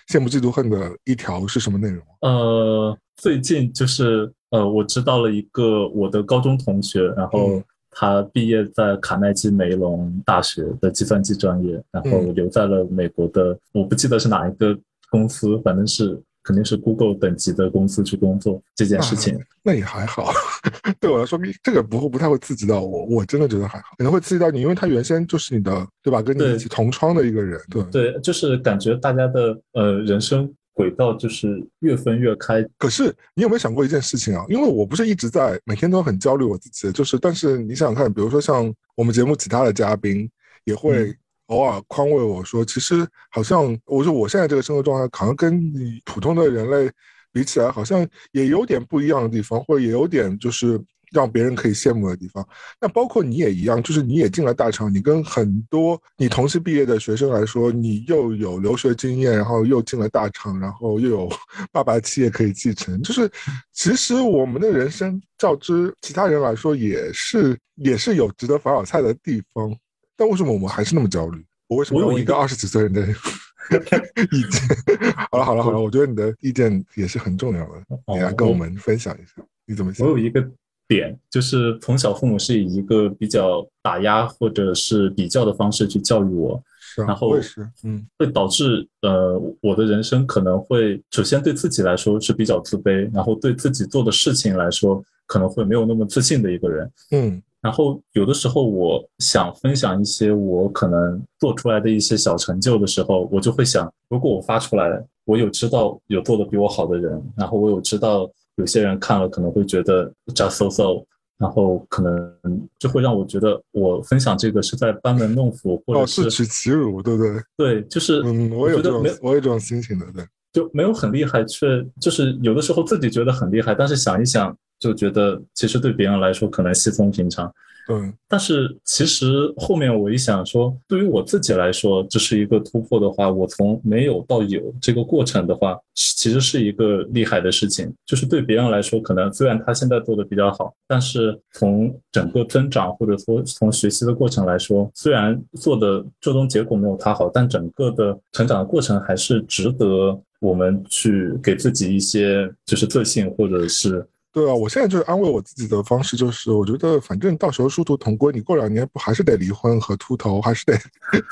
[0.09, 2.05] 羡慕嫉妒恨的一条是什么内容？
[2.23, 7.63] 呃，最近就是呃，我知道了一个我的高中同学，然后。
[8.01, 14.79] 他毕业在卡耐基梅隆大学的计算机专业，然后留在了美国的，我不记得是哪一个
[15.11, 18.63] 公司，反正是肯定是 Google 等级的公司去工作。
[18.77, 20.31] 这件事情那也还好，
[21.01, 26.23] 对我来说，这个不会不太会刺激到我，我真的觉得还好，可能会刺激到你，因为他原先就是你的，对吧？
[26.23, 30.49] 跟你一起同窗的一个人，对对，就是感觉大家的呃人生。
[30.79, 34.45] 轨道就是越分越开，可是你有没有想过一件事情啊？
[34.49, 40.31] 因为我不是一直在每天都很焦虑我自己，就是但是你想想看，比如说像我们节目其他的嘉宾
[40.63, 41.13] 也会
[41.47, 46.89] 偶尔宽慰我说，其实好像我说我现在这个生活状态，好像跟你普通的人类
[47.33, 50.81] 比起来，好像也有点不一样的地方，或者也有点就是。
[51.13, 52.47] 让别人可以羡慕的地方，
[52.81, 61.29] 那包括你也一样，就是你也进了大厂，你跟很多你同期毕业的学生来说，你又有留学经验，然后又进了大厂，然后又有
[61.73, 63.31] 爸爸企业可以继承，就是
[63.73, 69.75] 其实我们的人生较之其他人来说，也是也是有值得凡尔赛的地方。
[70.17, 71.45] 但为什么我们还是那么焦虑？
[71.69, 73.01] 我为什么有一个二十几岁人的
[74.33, 74.63] 意见？
[75.31, 77.83] 好了好了好了，我觉得你的意见也是很重要的，
[78.13, 80.07] 你来跟我们分享一下，你怎么想？
[80.07, 80.51] 我有一个。
[80.89, 86.61] 点就是从小父母是以一个比较打压或者是比较的方式去教育我，
[87.07, 108.27] 然后是嗯，会导致呃我的人生可能会首先对自己来说是比较自卑，然后对自己做的事情来说可能会没有那么自信的一个人，嗯，然后有的时候我想分享一些我可能做出来的一些小成就的时候，我就会想，如果我发出来，我有知道有做的比我好的人，然后我有知道。
[108.59, 111.03] 有些人看了可能会觉得 just so so，
[111.39, 117.43] 然后可能就会让我觉得我分享这个是在班门弄斧，或者是自取其辱，对不对？
[117.57, 121.67] 对，就是嗯，我有这种我有这种心情的，对，就没有很厉害，却
[122.01, 127.51] 就是有的时候自己觉得很厉害，但是想一想就觉得其实对别人来说可能稀松平常。
[127.91, 137.91] 嗯，但是其实后面我一想说，对于我自己来说，这是一个突破的话，我从没有到有这个过程的话，其实是一个厉害的事情。
[138.05, 154.07] 就是对别人来说，可能虽然他现在做的比较好，但是从整个增长或者说从学习的过程来说，虽然做的最终结果没有他好，但整个的成长的过程还是值得我们去给自己一些就是自信或者是。
[154.39, 160.79] 对啊，我现在就是安慰我自己的方式，就是我觉得反正到时候殊途同归，你过两年不还是得离婚和秃头，还是得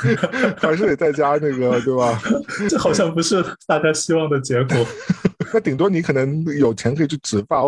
[0.59, 2.21] 还是得在家那个，对吧？
[2.69, 4.77] 这好像不是大家希望的结果。
[5.55, 7.63] 那顶多你可能有钱可以去植发，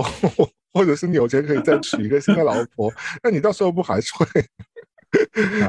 [0.73, 4.27] 或者是你有钱可以再娶一个新的老婆，那你到时候不还是会？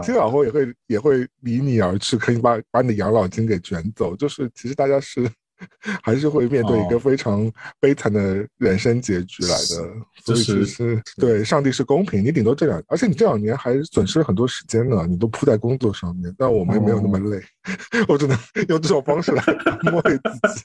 [0.03, 4.15] 新老婆也会也会离你而去，可以把把你的养老金给卷走。
[4.15, 5.29] 就是其实大家是
[6.03, 9.91] 还是会面对一个非常悲惨的人生结局来的。
[10.25, 16.33] 所以其实对上帝是公平，你顶多这两，而且你这两年还损失了很多时间呢，你都扑在工作上面。
[16.37, 17.41] 但我们也没有那么累，
[18.07, 18.37] 我只能
[18.67, 20.61] 用这种方式来安慰自己。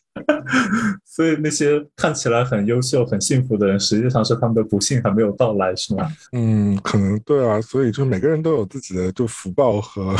[1.04, 6.10] 所以那些看起来很优秀、很幸福的人，实际上是他们的不幸还没有到来，是吗？
[6.32, 7.60] 嗯，可能对啊。
[7.60, 10.14] 所以就每个人都有自己的就福报和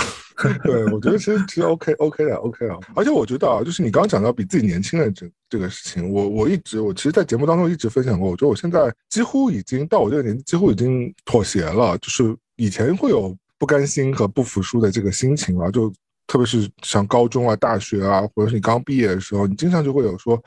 [0.62, 2.76] 对，我觉得其实其实 OK OK 的 OK 啊。
[2.94, 11.96] 而且我觉得啊，就是你刚刚讲到比自己年轻人这这个事情，我我一直我其实，在节目当中一直分享过，我觉得我现在几乎已经到我这个年纪，几乎已经妥协了。
[11.98, 15.92] 就是以前会有不甘心和不服输的这个心情啊，就。
[16.26, 20.42] 特别是像高中啊、大学啊，或者是你刚毕业的时候，你经常就会有说，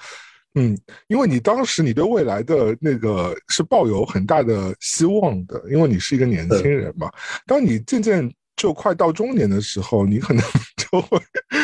[0.55, 0.75] 嗯，
[1.07, 7.11] 因为你当时你对未来的那个是抱有很大的希望的，因为你是一个年轻人嘛。
[7.45, 8.27] 当你渐渐
[8.57, 10.43] 就快到中年的时候，你可能
[10.91, 11.17] 就会，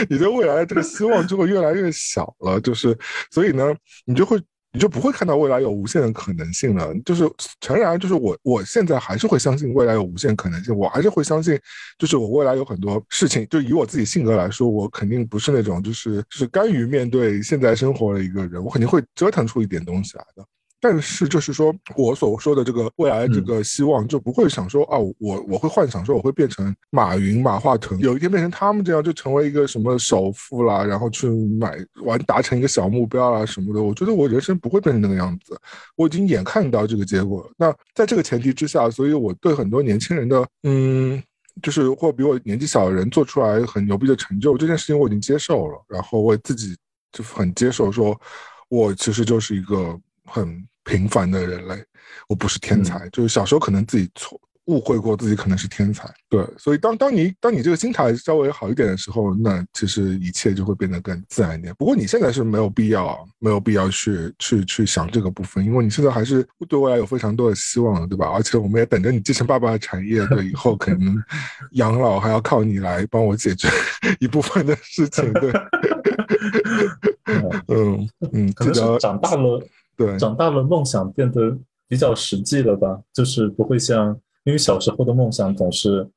[0.10, 2.62] 你对未来的这个希望就会越来越小了。
[2.62, 2.98] 就是，
[3.30, 3.76] 所以呢，
[4.06, 4.42] 你就会。
[4.76, 6.92] 你就不会看到未来有无限的可能性了。
[7.06, 7.32] 就是
[7.62, 11.56] 诚然，就是我我现在还是会相信未来有无限可能性，我还是会相信，
[12.00, 13.46] 就是我未来有很多事情。
[13.52, 20.44] 就以我自己性格来说，我肯定不是那种就是就是甘于面对现在生活的一个人，我肯定会折腾出一点东西来的。
[20.84, 33.82] 但是就是说，我所说的这个未来这个希望，就不会想说啊，我我会幻想说我会变成马云、马化腾，有一天变成他们这样，就成为一个什么首富啦，然后去买完达成一个小目标啦什么的。
[33.82, 35.58] 我觉得我人生不会变成那个样子，
[35.96, 37.50] 我已经眼看到这个结果。
[37.56, 41.24] 那在这个前提之下，所以我对很多年轻人的，嗯，
[41.62, 46.76] 就是或比我年纪小的人做出来很牛逼的成就这件事情，我已经接受了，然后我自己
[47.14, 48.20] 就很接受，说
[48.68, 50.62] 我其实就是一个很。
[50.84, 51.76] 平凡的人类，
[52.28, 61.76] 我不是天才，就是小时候可能自己错误会过自己可能是天才，对，所以当当你当你这个心态稍微好一点的时候，那其实一切就会变得更自然一点。
[61.76, 68.32] 不过你现在是没有必要，没有必要去去去想这个部分，因为你现在还是对未来有非常多的希望，对吧？
[68.34, 71.22] 而且我们也等着你继承爸爸的产业，对，以后可能
[71.72, 73.68] 养老还要靠你来帮我解决
[74.22, 75.52] 一部分的事情，对，
[77.68, 79.62] 嗯嗯，可能是长大了。
[80.06, 83.02] 对，长大了，梦想变得比较实际了吧？
[83.14, 86.08] 就是不会像，因为小时候的梦想总是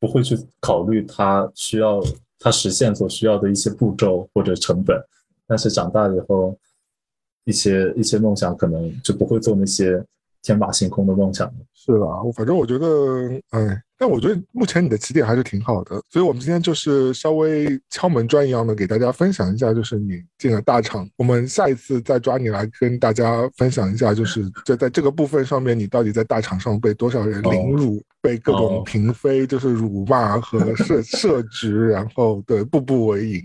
[0.00, 2.00] 不会去考虑它需要
[2.38, 4.96] 它实现所需要的一些步骤或者成本，
[5.46, 6.56] 但是长大以后，
[7.44, 10.04] 一些一些梦想可能就不会做那些
[10.42, 11.54] 天马行空的梦想了。
[11.74, 12.06] 是吧？
[12.36, 12.86] 反正我觉得，
[13.50, 13.82] 哎。
[14.00, 33.42] 但我觉得目前你的起点还是挺好的，所以我们今天就是稍微敲门砖一样的给大家分享一下，就是你进了大厂，我们下一次再抓你来跟大家分享一下，就是就在这个部分上面，你到底在大厂上被多少人凌辱，被各种嫔妃就是辱骂和设 设局，然后对步步为营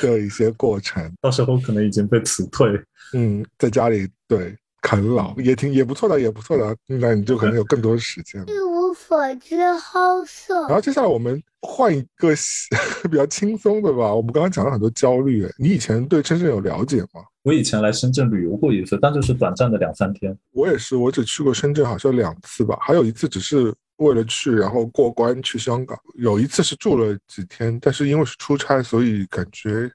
[0.00, 2.66] 的一些过程， 到时候可能已经被辞退，
[3.12, 8.40] 嗯，在家里对啃老也挺也不错的，也不错的，那你就可能有更多的时间。
[8.40, 8.46] 了。
[8.48, 10.60] 一无所知好色。
[10.62, 12.34] 然后接下来我们换一个
[13.08, 14.14] 比较轻松的吧。
[14.14, 17.22] 我们刚刚讲了很多焦虑，你以前对深圳有了解吗？
[17.44, 20.36] 我以前来深圳旅游过一次，但就是短暂的两三天。
[20.52, 25.96] 我也是，我只去过深圳好像两次吧，还有一次只是为了去，然后过关去香港。
[26.16, 29.90] 有一次是住了几天，但是因为是出差，所以感觉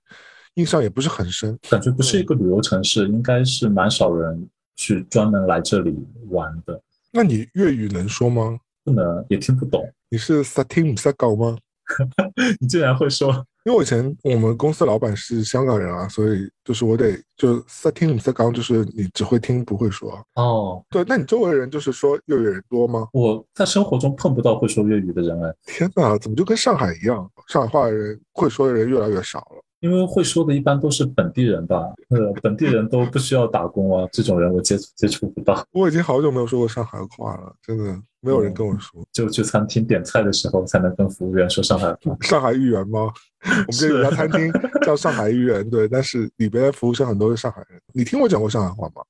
[0.55, 1.57] 印象也不是很深。
[1.69, 5.93] 感觉不是一个旅游城市，应该是蛮少人去专门来这里
[6.30, 6.82] 玩的。
[7.11, 8.57] 那你粤语能说吗？
[8.86, 9.84] 不能也听不懂。
[10.09, 11.57] 你是萨听萨搞吗？
[12.61, 13.45] 你竟然会说？
[13.65, 20.17] 因为我以前我们公司老板是香港人啊，所以就是我得就萨听萨搞，就是你只会听不会说。
[20.36, 23.09] 哦，对，那你周围人就是说粤语人多吗？
[23.11, 25.53] 我在生活中碰不到会说粤语的人哎。
[25.65, 27.30] 天哪，怎么就跟上海一样？
[27.47, 29.61] 上海话的人会说的人越来越少了。
[29.80, 31.78] 因为会说的一般都是本地人吧，
[32.09, 35.63] 呃，本地人都不需要打工啊，这种人我接触接触不到。
[35.71, 37.84] 我已经好久没有说过上海话了，真的
[38.21, 39.05] 没有人跟我说。
[39.11, 42.17] 就去餐厅点菜的时候才能跟服务员说上海话。
[42.21, 43.01] 上海豫园吗？
[43.45, 44.51] 我们这有家餐厅
[44.84, 47.80] 叫上海豫园，对，但是里边的服务生很多是上海人。
[47.93, 49.03] 你听我讲过上海话吗？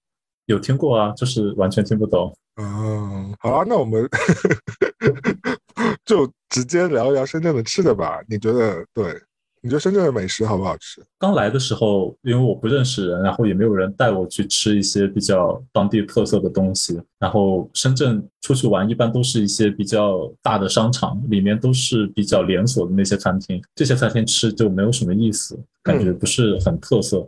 [0.48, 2.36] 有听过啊，就是完全听不懂。
[2.60, 4.10] 嗯，好啊，那我们
[6.04, 8.20] 就直接聊一聊深圳的吃的吧。
[8.28, 9.14] 你觉得对？
[9.68, 11.04] 你觉得深圳的美食好不好吃？
[11.20, 16.98] 刚来的时候，因为我不认识人，然后也没有人带我去吃一些比较当地特色的东西。
[17.20, 23.62] 然后深圳出去玩，一般都是一些比较大的商场，里面都是比较连锁的那些餐厅。
[23.76, 27.28] 这些餐厅吃就没有什么意思，感觉不是很特色。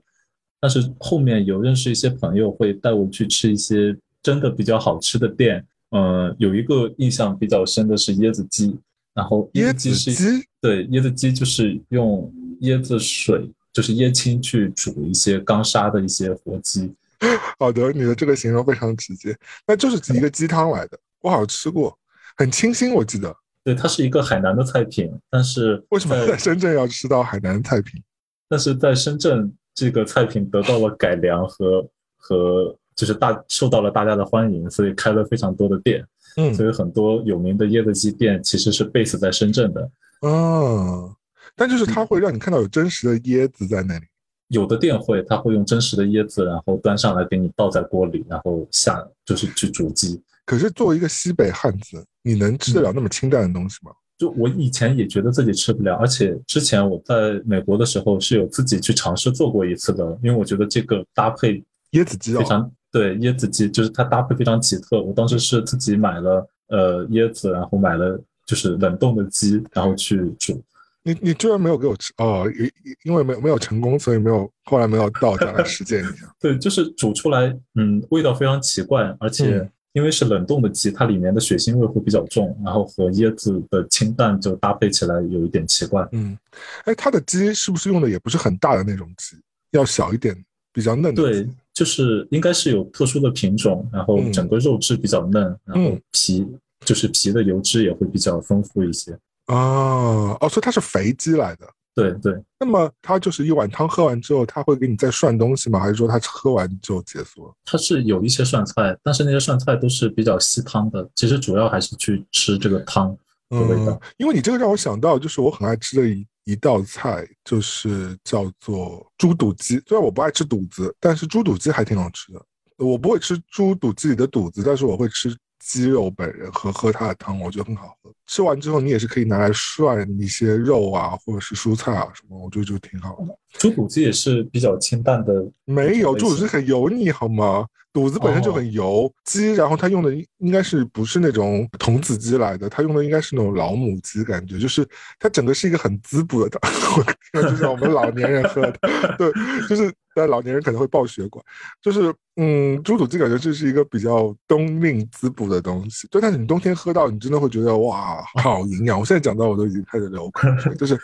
[0.61, 8.77] 但是后面有认识一些朋友，会带我去吃一些真的比较好吃的店，嗯，有一个印象比较深的是椰子鸡，
[9.13, 12.31] 然后椰子鸡对椰子鸡就是用
[12.61, 16.93] 椰子水，就是椰青去煮一些刚杀的一些活鸡。
[17.59, 19.35] 好的，你的这个形容非常直接，
[19.67, 21.97] 那就是一个鸡汤来的，我好像吃过，
[22.37, 23.35] 很清新，我记得。
[23.61, 28.01] 对，它是一个海南的菜品，但是为什么在深圳要吃到海南菜品？
[28.47, 31.85] 但是在深圳，这个菜品得到了改良和
[32.17, 36.03] 和就是大受到了大家的欢迎，所以开了非常多的店。
[36.37, 39.81] 嗯所以很多有名的椰子鸡店其实是 base 在深圳的，
[40.21, 41.15] 啊，
[41.55, 44.05] 但就是它会让你看到有真实的椰子在那里。
[44.49, 50.19] 有的店会它会用真实的椰子，然后端上来给你倒在锅里，然后下就是去煮鸡。
[50.45, 53.91] 可是作为一个西北汉子，你能吃得了那么清淡的东西吗？
[54.17, 65.01] 就我以前也觉得自己吃不了，而且之前我在美国的时候是有自己去尝试做过一次的，因为我觉得这个搭配椰子鸡哦，非常对椰子鸡，就是它搭配非常奇特。
[65.01, 70.61] 我当时是自己买了呃椰子，然后买了就是冷冻的鸡，然后去煮。
[71.01, 72.69] 你你居然没有给我吃哦，因
[73.03, 76.29] 因为没有没有成功，所以没有后来没有到 家来实践一下。
[76.39, 86.07] 对，就是煮出来，嗯，味道非常奇怪，而且嗯因为是冷冻的鸡，它里面的血腥味会比较重，然后和椰子的清淡就搭配起来有一点奇怪。
[86.11, 86.37] 嗯，
[86.83, 89.35] 哎，它的鸡是不是用的也不是很大的那种鸡，
[89.71, 90.35] 要小一点，
[90.71, 96.45] 比较嫩的对鸡？，就是应该是有特殊的品种，然后嗯整个肉质比较嫩，然后嗯皮
[96.83, 99.13] 就是皮的油脂也会比较丰富一些。
[99.45, 101.65] 啊，哦，所以它是肥鸡来的。
[101.95, 105.79] 对对，那么它就是一碗汤喝完之后，它会给你再涮东西吗？
[105.79, 107.53] 还是说它喝完就结束了？
[107.63, 113.15] 它是有一些涮菜，但是那些涮菜都是比较吸汤的，其实主要还是去吃这个汤
[113.49, 113.93] 的味道。
[113.93, 119.79] 嗯，因为你这个让我想到，就是我很爱吃的一一道菜，就是叫做猪肚鸡。
[119.85, 122.41] 虽然我不爱吃肚子，但是猪肚鸡还挺好吃的。
[122.77, 128.11] 我不会吃猪肚鸡里的肚子，但是我会吃鸡肉本人和喝它的汤，我觉得很好喝。
[128.25, 133.37] 吃完之后，你也是可以拿来涮一些肉啊，或者是蔬菜啊什么，我觉得就挺好的。
[133.53, 135.33] 猪肚鸡也是比较清淡的，
[135.65, 137.67] 没有，猪肚鸡很油腻好吗？
[137.91, 144.87] 肚子本身就很油，鸡，然后它用的应应该是不是那种童子鸡来的，它用的应该是那种老母鸡，感觉就是
[145.19, 148.79] 它整个是一个很滋补的汤， 我听着就像我们老年人喝的，
[149.17, 149.31] 对，
[149.67, 151.43] 就是但老年人可能会爆血管，
[151.81, 158.99] 就是嗯，猪肚鸡感觉这是一个比较冬令滋补的东西，就，但是你冬天喝到，你真的会觉得哇，好营养。
[158.99, 160.97] 我现在讲到我都已经开始流口水，就是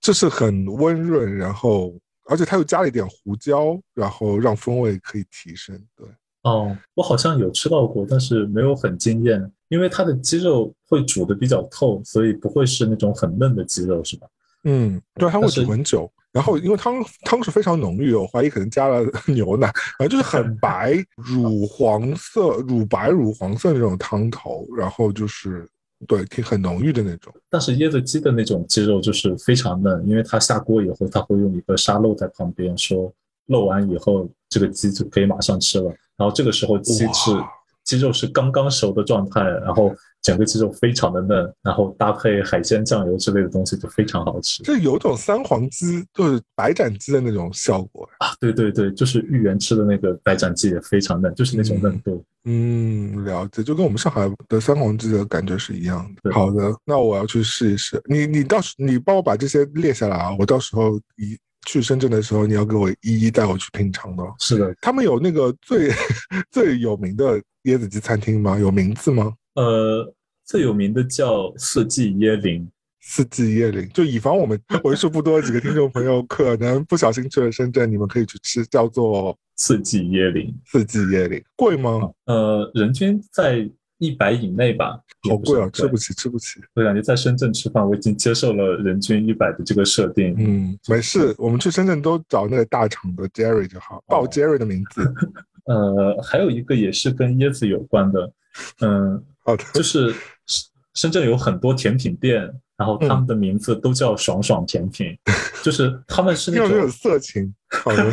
[0.00, 1.94] 这是很温润，然后
[2.28, 5.74] 而且它又加了一点胡椒，然后让风味可以提升。
[5.96, 6.06] 对，
[6.42, 14.26] 哦，我好像有吃到过，但是没有很惊艳，因为它的鸡肉会煮的比较透，所以不会是那种很嫩的鸡肉，是吧？
[14.64, 16.10] 嗯，对，它会煮很久。
[16.30, 25.66] 然后因为汤汤是非常浓郁的，我怀疑可能加了 牛奶，反正就是很白、 乳黄色、乳白、乳黄色那种汤头，然后就是
[26.06, 27.34] 对，挺很浓郁的那种。
[27.50, 33.12] 但是椰子鸡的那种鸡肉就是非常嫩，因为它下锅以后，它会用一个沙漏在旁边，说
[33.46, 35.92] 漏完以后，这个鸡就可以马上吃了。
[36.16, 37.50] 然后这个时候鸡是哇
[37.88, 48.06] 鸡肉是刚刚熟的状态，然后整个鸡肉非常的嫩，然后搭配海鲜酱油之类的东西就非常好吃这有种三黄鸡，就是白斩鸡的那种效果。
[48.18, 48.28] 啊！
[48.38, 52.22] 对对对，就是豫园吃的那个白斩鸡也非常嫩，就是那种嫩度。
[52.44, 56.30] 嗯，了解，就跟我们上海的三黄鸡的感觉是一样的。
[56.30, 57.98] 好的，那我要去试一试。
[58.04, 64.22] 你你到时你帮我把这些列下来啊，我到时候一去深圳的时候，你要给我一一带我去品尝的。
[64.40, 65.90] 是的，他们有那个最
[66.50, 68.58] 最有名的椰子鸡餐厅吗？
[68.58, 69.34] 有名字吗？
[69.54, 70.14] 呃，
[70.44, 72.68] 最有名的叫四季椰林，
[73.00, 82.10] 四季椰林，就以防我们为数不多的几个听众朋友可能不小心去了深圳，你们可以去吃，叫做四季椰林，四季椰林，贵吗？
[82.26, 83.68] 呃，人均在
[83.98, 86.60] 一百以内吧，好贵啊，吃不起，吃不起。
[86.74, 90.34] 我感觉在深圳吃饭，我已经接受了人均一百的这个设定。
[90.38, 95.12] 嗯，没事，我们去深圳都找那个大厂的 Jerry 就好，报 Jerry 的名字。
[95.66, 98.32] 呃，还有一个也是跟椰子有关的，
[98.80, 100.14] 嗯、 好的，就是
[100.46, 102.40] 深深圳有很多甜品店，
[102.76, 105.16] 然后他们的名字都叫爽爽甜品，
[105.62, 107.54] 就是他们是那种色情。
[107.68, 108.12] 好的，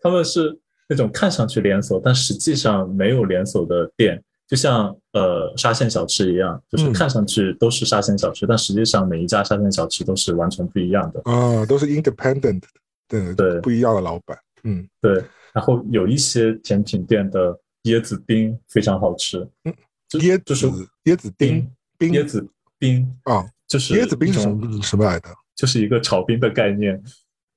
[0.00, 0.58] 他们是
[0.88, 11.20] 那种看上去连锁，但实际上没有连锁的店，就像呃沙县小吃一样，就是嗯看上去都是沙县小吃，但实际上每一家沙县小吃都是完全不一样的。
[11.30, 12.60] 啊，都是 independent
[13.08, 14.36] 的，对不一样的老板。
[14.64, 15.22] 嗯，对，
[15.52, 19.72] 然后有一些甜品店的椰子冰非常好吃，嗯
[20.08, 20.66] 就椰就是
[21.04, 22.44] 椰子丁冰椰子
[22.76, 25.28] 冰啊，就是椰子冰是什么什么来的？
[25.54, 27.00] 就是一个炒冰的概念。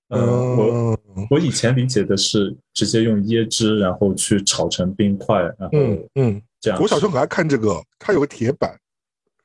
[0.09, 0.21] 嗯，
[0.55, 0.99] 我
[1.31, 6.81] 我以前理解的是直接用椰汁，然后去炒成冰块，然后嗯嗯，这样。
[6.81, 8.79] 我小时候很爱看这个，它有个铁板，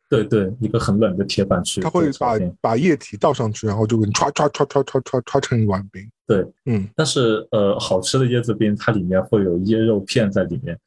[0.09, 6.09] 对对，一个很冷的铁板去，它会把把液体倒上去，然后就给你歘歘歘歘歘歘歘成一碗冰。
[6.29, 10.79] 对，嗯，但是呃，好吃的椰子冰它里面会有椰肉片在里面，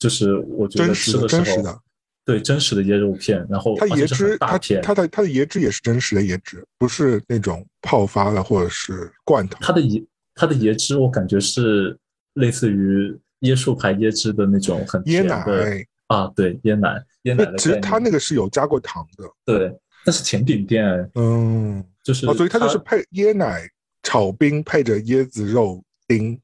[0.00, 1.78] 就是我觉得吃的时候，
[2.24, 9.56] 对真实的椰肉片，然后它椰汁它它的它的椰汁也是真实的椰汁，不是那种泡发的或者是罐头。
[9.60, 11.96] 它的椰它的椰汁我感觉是
[12.34, 13.16] 类似于
[13.46, 15.86] 椰树牌椰汁的那种很椰奶。
[16.08, 17.56] 啊，对椰奶椰奶的。
[17.56, 23.68] 其实它那个是有加过糖的，对，那是甜品店，嗯，就是哦，所以它就是配椰奶
[24.02, 26.38] 炒冰配着椰子肉丁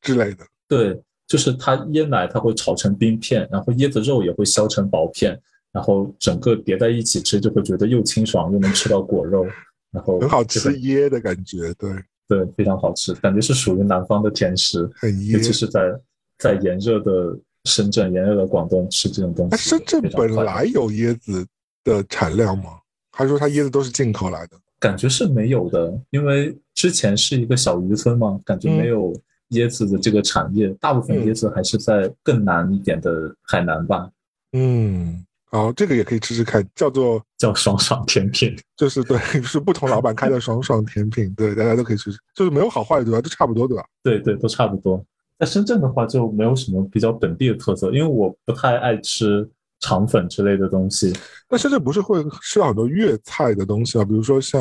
[0.00, 1.00] 之类的，对。
[1.26, 5.38] 就是它椰奶，它会炒成冰片，然后椰子肉也会削成薄片，
[5.70, 9.46] 然后整个叠在一起吃，就会觉得又清爽又能吃到果肉，
[9.90, 11.90] 然后很好吃椰的感觉，对。
[12.26, 15.92] 对，非常好吃，感觉是属于南方的甜食，很椰，尤其是在
[16.38, 19.56] 在炎热的深圳、炎热的广东吃这种东西。
[19.56, 21.46] 深圳本来有椰子
[21.84, 22.78] 的产量吗？
[23.12, 24.56] 还是说它椰子都是进口来的？
[24.78, 29.12] 感觉是没有的，因为之前是一个小渔村嘛，感觉没有。
[29.52, 34.06] 椰子的这个产业，大部分椰子还是在更南一点的海南吧。
[34.52, 43.22] 嗯，好，这个也可以吃吃看，叫做 叫爽爽甜品， 就是对，是不同老板开的爽爽甜品，对，大家都可以吃吃，就是没有好坏对吧？
[43.22, 43.86] 都差不多对吧？
[44.02, 45.02] 对对，都差不多。
[45.38, 49.48] 在深圳的话就没有什么比较本地的特色，因为我不太爱吃
[49.80, 51.12] 肠粉之类的东西。
[51.48, 54.04] 那深圳不是会吃到很多粤菜的东西啊？
[54.04, 54.60] 比如说像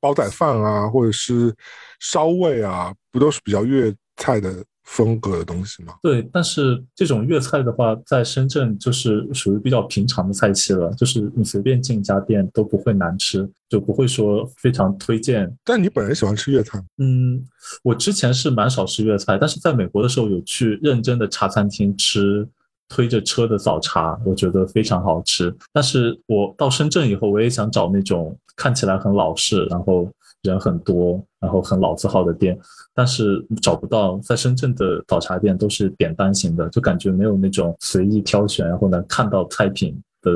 [0.00, 1.54] 煲仔饭啊，或者是
[2.00, 3.94] 烧味啊，不都是比较粤？
[4.18, 5.94] 菜的风格的东西吗？
[6.00, 15.52] 对，但是这种粤菜的话，在深圳就是属于比较平常的菜系了，就是你随便进一家店都不会难吃，就不会说非常推荐。
[15.64, 16.82] 但你本人喜欢吃粤菜？
[16.98, 17.44] 嗯，
[17.82, 22.48] 我之前是蛮少吃粤菜，但是在美国的时候有去认真的茶餐厅吃
[22.88, 25.54] 推着车的早茶，我觉得非常好吃。
[25.72, 30.08] 但是我到深圳以后，我也想找那种看起来很老式，然后。
[30.48, 32.58] 人很多，然后很老字号的店，
[32.94, 34.18] 但是找不到。
[34.22, 40.30] 在深圳的早茶店都是点单型的，就感觉没有那种随意挑选，然后能看到菜品的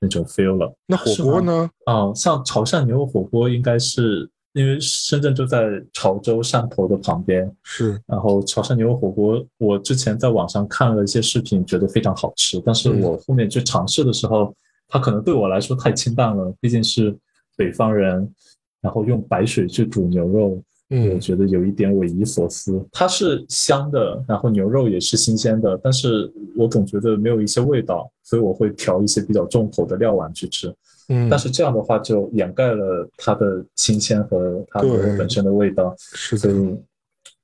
[0.00, 0.72] 那种 feel 了。
[0.86, 1.70] 那火锅呢？
[1.84, 8.00] 啊，像潮汕牛肉火锅，应该是因为深圳就在潮州汕头的旁边，是。
[8.06, 14.54] 然后潮汕牛肉火锅，我之前在网上看了一些视频，觉得非常好吃，但是我后面去尝试的时候，
[14.88, 17.16] 它可能对我来说太清淡了，毕竟是
[17.56, 18.32] 北方人。
[18.80, 22.80] 然后用白水去煮牛肉，嗯，我觉得有一点匪夷所思。
[22.92, 30.72] 它是香的，然后牛肉也是新鲜的，但是我总觉得没有一些味道，所以我会调一些比较重口的料碗去吃。
[31.08, 34.80] 嗯，但是这样的话就掩盖了它的新鲜和它
[35.18, 36.54] 本身的味道，是所以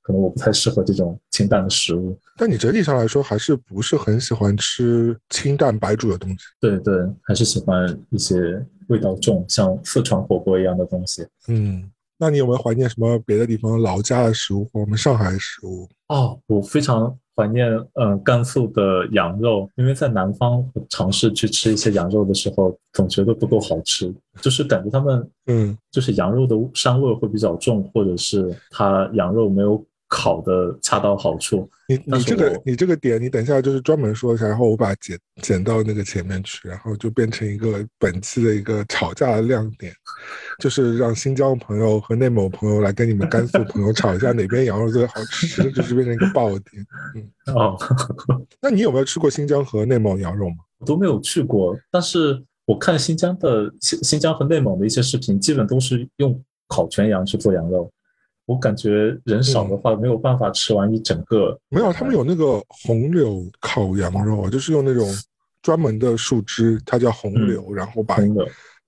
[0.01, 2.17] 可能我不太适合这种清淡的食物。
[2.37, 6.37] 但你整体上来说还是不是很喜欢吃清淡白煮的东西？
[6.59, 8.65] 对对，还是喜欢一些。
[8.87, 11.25] 味道重，像四川火锅一样的东西。
[11.47, 15.87] 嗯，那你有没有怀念什么别的地方老家的食物，或我们上海的食物？
[16.07, 29.83] 哦，我非常怀念，嗯，甘肃的羊肉，因为在南方尝试去吃一些羊肉的时候，总觉得不够好吃，就是感觉他们，嗯，就是羊肉的膻味会比较重，或者是它羊肉没有。
[30.13, 31.67] 烤的恰到好处。
[31.87, 39.91] 你你这个你这个点，你等一下就是专门说一下，然后我把它剪剪到那个前面去，然后就变成一个本期的一个吵架的亮点，
[40.59, 46.85] 就是让新疆朋友和内蒙朋友来跟你们甘肃朋友吵一下 哪边羊肉最好吃，就是变成一个爆点。
[47.15, 47.75] 嗯 哦，
[48.61, 50.57] 那你有没有吃过新疆和内蒙羊肉吗？
[50.77, 57.91] 我都没有去过，但是我看新疆的新新疆和内蒙的一些视频，基本都是用烤全羊去做羊肉。
[58.45, 61.57] 我感觉人少的话没有办法吃完一整个。
[61.69, 65.07] 没有，他们有那个红柳烤羊肉，就是用那种
[65.61, 68.17] 专门的树枝，它叫红柳，然后把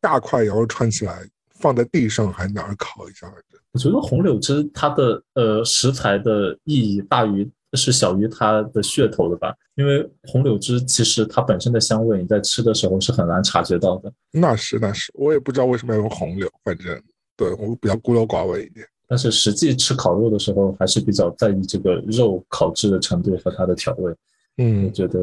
[0.01, 1.25] 大块羊肉串起来
[1.59, 3.31] 放在地上，还哪儿烤一下。
[3.71, 9.53] 我觉得红柳枝它的呃食材的意义大于是小于它的噱头的吧？
[9.75, 14.11] 因为红柳枝其实它本身的香味，你在吃的时候是很难察觉到的。
[14.31, 17.01] 那是那是，我也不知道为什么要用红柳，反正
[17.35, 18.85] 对我比较孤陋寡闻一点。
[19.07, 24.13] 但是实际吃烤肉的时候，还是比较在意这个肉烤制的程度和它的调味。
[24.57, 25.19] 嗯，我觉得，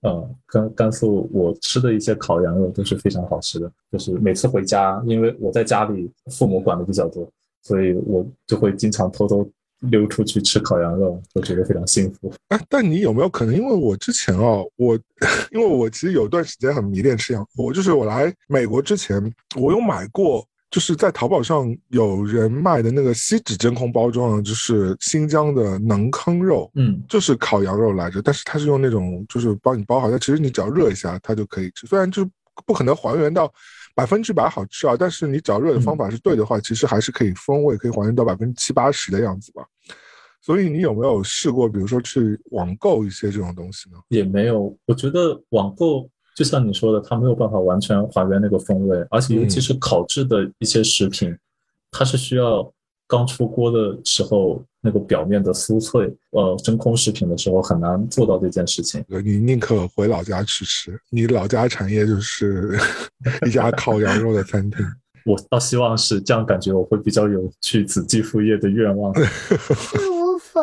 [0.00, 3.70] 呃，甘甘肃我吃的一些烤羊肉都是非常好吃的。
[3.90, 7.26] 就是每次回家，因为我在家里父母管的比较多，
[7.62, 9.48] 所以我就会经常偷偷
[9.90, 12.32] 溜出去吃烤羊肉，我觉得非常幸福。
[12.48, 13.54] 哎，但你有没有可能？
[13.54, 14.98] 因为我之前哦，我
[15.50, 20.46] 因为我其实有段时间很迷恋吃羊，我就是我来美国之前，我有买过。
[20.74, 32.30] 就是在淘宝上有人卖的那个锡纸真空包装的，就是新疆的馕坑肉，嗯，就是烤羊肉来着，但是它是用那种就是帮你包好，但其实你只要热一下它就可以吃，虽然就是
[32.66, 33.48] 不可能还原到
[33.94, 39.64] 百分之百好吃啊，但是你只要热的方法是对的话，其实还是可以风味可以还原到百分之七八十的样子吧。
[40.40, 43.98] 所以你有没有试过，比如说去网购一些这种东西呢？
[44.08, 46.10] 也没有，我觉得网购。
[46.34, 51.36] 就像你说的，它没有办法完全还原那个风味，而且尤其是烤制的一些食品，
[51.90, 52.72] 它是需要
[53.06, 56.12] 刚出锅的时候那个表面的酥脆。
[56.30, 59.04] 呃，真空食品的时候很难做到这件事情。
[59.06, 62.76] 你宁可回老家去吃，你老家产业就是
[63.46, 64.78] 一家烤羊肉的餐厅。
[65.24, 69.14] 我倒希望是这样，感觉我会比较有去子继父业的愿望。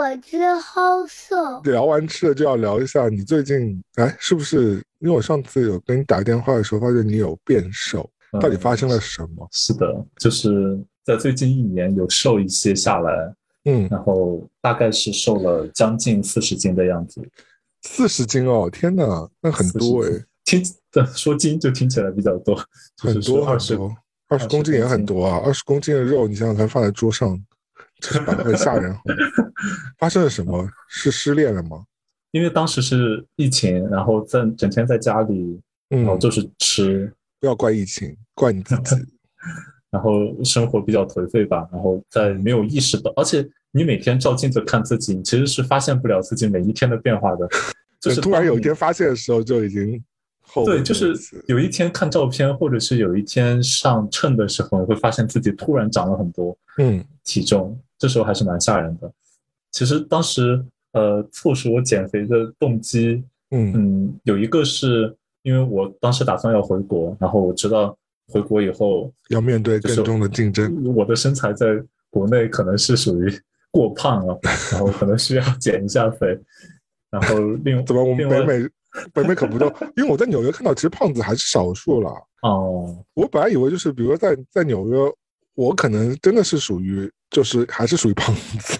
[0.01, 1.61] 所知好瘦。
[1.63, 4.83] 聊完吃的就要聊一下，你最近哎，是不是？
[4.97, 8.09] 因为我上次有跟你打电话的时候，发现你有变瘦，
[8.41, 9.47] 到底发生了什么？
[9.51, 13.35] 是的，就是在最近一年有瘦一些下来，
[13.65, 17.21] 嗯，然后大概是瘦了将近四十斤的样子。
[17.83, 20.09] 四十斤哦，天哪，那很多哎。
[20.43, 20.63] 听
[21.15, 22.55] 说斤就听起来比较多，
[22.97, 23.77] 很多二十
[24.27, 27.39] 二十公斤也很多啊，二十公斤的肉，你想想看，放在桌上。
[28.43, 28.95] 很吓人，
[29.97, 30.67] 发生了什么？
[30.87, 31.83] 是失恋了吗？
[32.31, 37.11] 因为当时是疫情，然后在整天在家里，然后就是吃。
[37.39, 38.95] 不要怪疫情，怪你自己。
[39.91, 47.47] 然后生活比较颓废吧，然后在没有意识到，而且你每天照镜子看自己，其实是发现不了自己每一天的变化的。
[47.99, 50.01] 就是突然有一天发现的时候，就已经。
[50.65, 51.13] 对，就是
[51.47, 59.11] 有一天看照片，或者是有一天上秤的时候，会发现自己突然长了很多，嗯，体重，这时候还是蛮吓人的。
[59.71, 60.59] 其实当时，
[60.93, 67.95] 呃，促使我减肥的动机，嗯嗯，有一个是因为我当时打算要回国，然后我知道
[68.27, 71.67] 回国以后要面对更重的竞争，我的身材在
[72.09, 73.31] 国内可能是属于
[73.69, 74.39] 过胖了，
[74.73, 76.27] 然后可能需要减一下肥，
[77.11, 78.67] 然后另 怎么我们北美？
[79.13, 82.11] 北美可不多，因为我在纽约看到，其实胖子还是少数了。
[82.41, 84.97] 哦，我本来以为就是，比如说在在纽约，
[85.55, 88.77] 我可能真的是属于，就是还是属于胖子，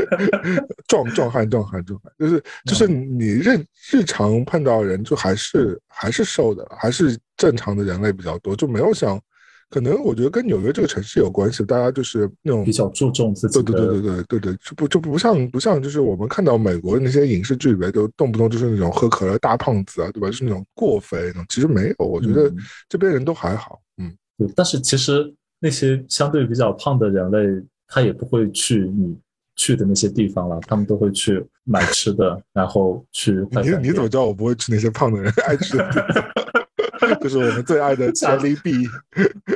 [0.86, 9.20] 壮壮汉，壮汉，壮汉，就是就是你日日常碰到人，就还是还是瘦的，还是正常的人类比较多，就没有像。
[9.68, 20.28] 可能我觉得跟纽约这个城市有关系，大家就是那种比较注重自己，对对对对对对对，就不就不像不像就是我们看到美国的那些影视剧里面，都动不动就是那种喝可乐大胖子啊，对吧？
[20.28, 22.48] 就是那种过肥那种，其实没有，我觉得
[22.88, 24.16] 这边人都还好，嗯。
[24.54, 29.16] 但是其实那些相对比较胖的人类，他也不会去你
[29.56, 33.32] 去的那些地方了，他们都会去买吃的，然后去。
[33.62, 36.36] 你你怎么知道我不会去那些胖的人爱吃的？
[37.20, 38.86] 就是我们最爱的 杰利币。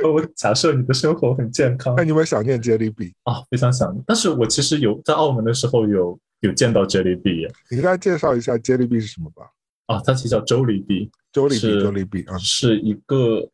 [0.03, 3.41] 我假设你的生活很健康，那你有没有想念杰利币啊？
[3.49, 4.03] 非常想念。
[4.07, 7.47] 但是我其实有在澳门的时候有有见到杰利币。
[7.69, 9.45] 你给大家介绍一下杰利币是什么吧？
[9.87, 11.09] 啊，它其实叫周利币。
[11.31, 13.47] 周利币，周利币啊，是一个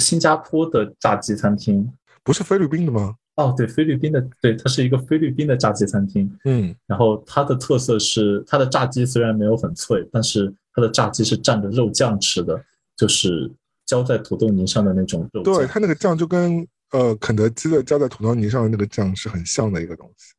[0.00, 1.92] 新新加坡的炸鸡餐厅。
[2.24, 3.14] 不是菲律宾的吗？
[3.36, 6.30] 哦，对，菲律宾的，对，它是一个菲律宾的炸鸡餐厅。
[6.44, 12.60] 嗯，然后它的特色是，它的炸鸡虽然没有很脆，但是它的炸鸡是蘸着肉酱吃的。
[12.96, 13.50] 就是
[13.86, 20.34] 浇在土豆泥上的那种肉对它那个酱就跟呃肯德基的浇在土豆泥上的那个酱是很像的一个东西。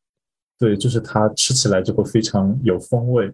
[0.60, 3.26] 对，就是它吃起来就会非常有风味，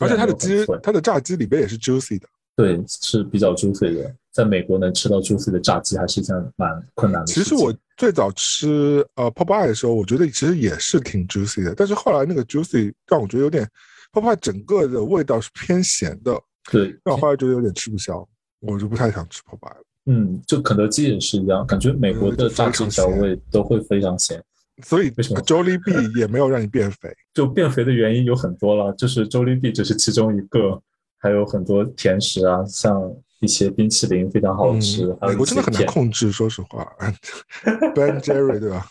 [0.00, 2.26] 而且它的鸡，它的炸鸡里边也是 juicy 的。
[2.56, 4.14] 对，是比较 juicy 的。
[4.30, 7.26] 在美国能吃到 juicy 的炸鸡还是一件蛮困难的。
[7.26, 13.68] 其实我最早吃呃 Popeye 的时候，我觉得其实也是挺 juicy 的，但是后来那个 juicy 让我觉得有点
[14.12, 16.36] Popeye 整个的味道是偏咸的，
[16.72, 18.26] 对，让我后来觉得有点吃不消。
[18.60, 19.76] 我就不太想吃泡泡了。
[20.06, 24.42] 嗯，就肯德基也是一样，感觉美国的炸鸡调味都会非常咸。
[24.82, 27.14] 所以为什么 Jollibee 也没有让你变肥？
[27.34, 30.82] 就变肥的原因有很多了，就是 Jollibee 只是其中一个，
[31.24, 33.10] 还有很多甜食啊，像
[33.40, 35.06] 一些冰淇淋非常好吃。
[35.22, 36.86] 美国真的很难控制，说实话。
[37.96, 38.86] Ben Jerry 对吧？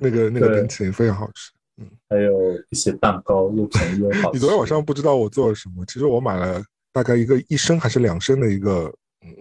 [0.00, 1.52] 那个那个冰淇淋非常好吃。
[1.80, 2.32] 嗯，还有
[2.70, 4.32] 一些蛋糕又便宜又好。
[4.34, 5.84] 你昨天晚上不知道我做了什么？
[5.86, 6.60] 其实我买了。
[6.94, 8.92] 大概一个一升还是两升的一个，
[9.24, 9.32] 嗯，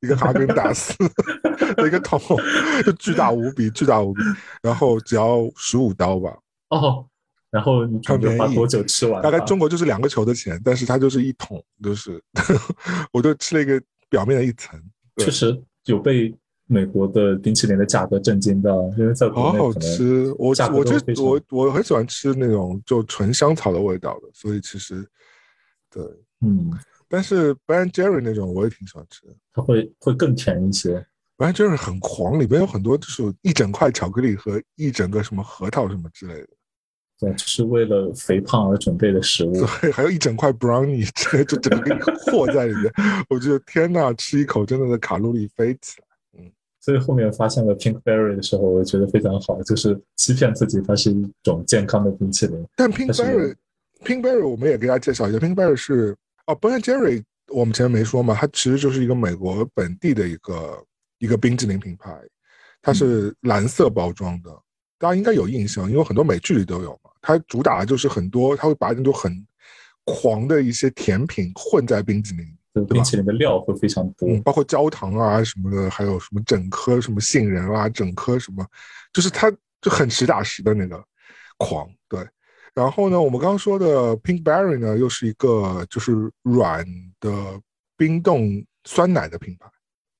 [0.00, 0.94] 一个哈根达斯
[1.76, 2.18] 的一个桶，
[2.86, 4.22] 就巨大无比，巨大无比。
[4.62, 6.34] 然后只要十五刀吧。
[6.70, 7.04] 哦，
[7.52, 9.22] 然后你准备花多久吃完？
[9.22, 12.18] 大概中国就是两个球的钱，但是它就是一桶，就是
[13.12, 14.82] 我就吃了一个表面的一层。
[15.18, 16.34] 确实有被
[16.66, 20.32] 美国的冰淇淋的价格震惊到，因为在好好吃。
[20.38, 25.06] 我我就我我很喜欢吃那种就纯香草的味道的，所以其实
[25.90, 26.02] 对。
[26.40, 26.72] 嗯，
[27.06, 31.06] 但是 Ben Jerry 那种我也挺喜欢吃的，它会会更甜一些。
[31.36, 36.48] Ben Jerry 很狂，里边有很多就是一整块巧克力和一整个什么核桃什么之类的。
[37.22, 39.52] 对，就是为了肥胖而准备的食物。
[39.80, 42.92] 对，还有一整块 brownie， 这就整个给你和在里面。
[43.30, 46.06] 我觉得天呐，吃一口真的是卡路里飞起来。
[46.36, 46.50] 嗯，
[46.80, 52.66] 所以后面发现了 Pinkberry 的时候，我觉得非常好，就是欺骗自己它是一种健康的冰淇淋。
[52.74, 56.16] 但 Pinkberry，Pinkberry 我们也给大家介绍一下，Pinkberry 是
[56.48, 60.84] 哦，Ben Jerry 我们前面没说嘛，它其实就是一个美国本地的一个
[61.18, 62.12] 一个冰淇淋品牌，
[62.82, 64.50] 它是蓝色包装的，
[64.98, 67.10] 大家应该有印象，因为很多美剧里都有嘛。
[67.22, 69.46] 它主打的就是很多，它会把那种很
[70.04, 72.44] 狂的一些甜品混在冰淇淋，
[72.74, 78.66] 对冰淇淋的料会非常多，包括焦糖啊什么的，还有什么整颗什么杏仁啊，整颗什么，
[79.12, 79.48] 就是它
[79.80, 81.00] 就很实打实的那个
[81.58, 81.88] 狂。
[82.08, 82.26] 对，
[82.74, 86.12] 然后呢，我们刚刚说的 Pinkberry 呢，又是一个就是
[86.42, 86.84] 软
[87.20, 87.30] 的
[87.96, 89.70] 冰冻酸奶的品牌，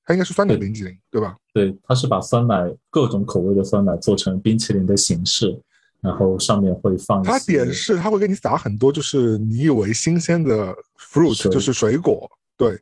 [0.05, 1.35] 它应该是酸奶冰淇淋，对吧？
[1.53, 5.61] 对，它是把酸奶各种口味的酸奶做成冰淇淋的形式。
[6.03, 12.77] 然后上面会放它点是，它会给你撒很多，就是你以为新鲜的 fruit，就是水果，对，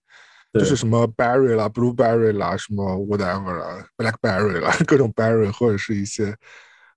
[0.53, 6.35] 就是什么 berry 啦，blueberry 啦，什么 whatever 啦，blackberry 啦，各种 berry 或者是一些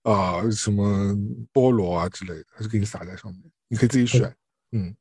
[0.01, 1.15] 啊什么
[1.53, 4.35] 菠萝啊之类的，它就给你撒在上面，你可以自己选。
[4.73, 4.97] 嗯，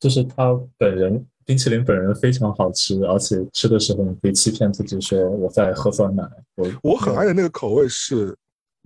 [0.00, 6.26] 就是它本人冰淇淋本人非常好吃，而且吃的时候你可以欺骗自己说我在喝酸奶。
[6.54, 8.34] 我我很爱的那个口味是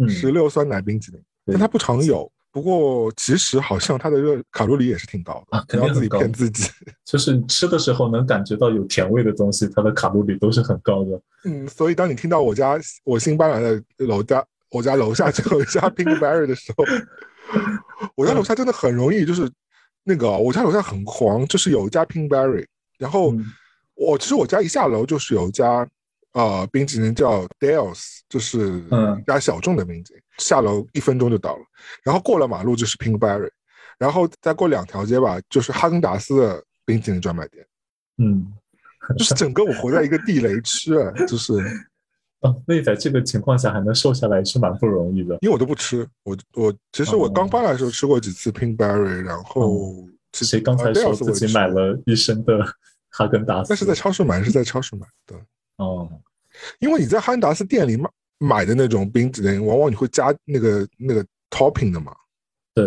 [0.08, 1.22] 石榴酸奶冰淇淋。
[1.50, 6.68] 但它不常有，不过其实好像它的热卡路里也是挺高的，肯定自己骗自己。
[7.04, 11.20] 就是你吃的时候能感觉到有甜味的东西，它的卡路里都是很高的。
[11.44, 16.84] 嗯，所以当你听到我家我新搬来的楼家，我家楼下就有一家 Pinkberry 的时候，
[18.14, 19.50] 我家楼下真的很容易就是
[20.04, 22.66] 那个，我家楼下很狂，就是有一家 Pinkberry，
[22.98, 23.32] 然后
[23.94, 25.88] 我其实我家一下楼就是有一家。
[26.32, 31.62] 啊，冰淇淋叫 Dales，就是一家小众的冰淇淋，下楼一分钟就到了。
[32.02, 33.50] 然后过了马路就是 Pinkberry，
[33.98, 37.66] 然后再过两条街吧，就是哈根达斯的冰淇淋专卖店。
[38.18, 38.52] 嗯，
[39.18, 41.54] 就是整个我活在一个地雷区啊，就是。
[42.40, 45.36] 哦，那你在这个情况下还能瘦下来是蛮不容易的。
[45.42, 52.64] 因为我都不吃，我我其实我刚搬来的时候吃过几次 Pinkberry，然后谁刚才说自己买了一身的
[53.10, 53.66] 哈根达斯？
[53.68, 55.38] 那是在超市买，是在超市买的。
[55.80, 56.08] 哦，
[56.78, 62.12] 因为你在哈根达斯店里买买的那种冰淇淋，往往你会加那个那个 topping 的嘛，
[62.74, 62.86] 对，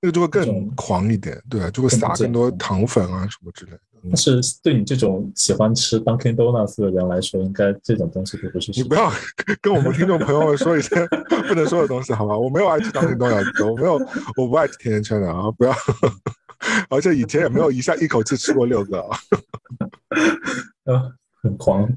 [0.00, 3.80] 那个就会更狂一点，对啊，就会撒更多糖粉啊什么之类的。
[4.04, 8.72] 但是对你这种喜欢吃 Dunkin Donuts 的人来说，应该这种东西都不是。
[8.72, 9.08] 你不要
[9.62, 11.06] 跟我们听众朋友们说一些
[11.48, 12.36] 不能说的东西，好吧？
[12.36, 13.94] 我没有爱吃 Dunkin Donuts，我没有，
[14.36, 15.48] 我不爱吃甜甜圈的啊！
[15.52, 15.72] 不要，
[16.90, 19.18] 而且以前也没有一下一口气吃过六个啊，
[20.86, 21.88] 啊， 很狂。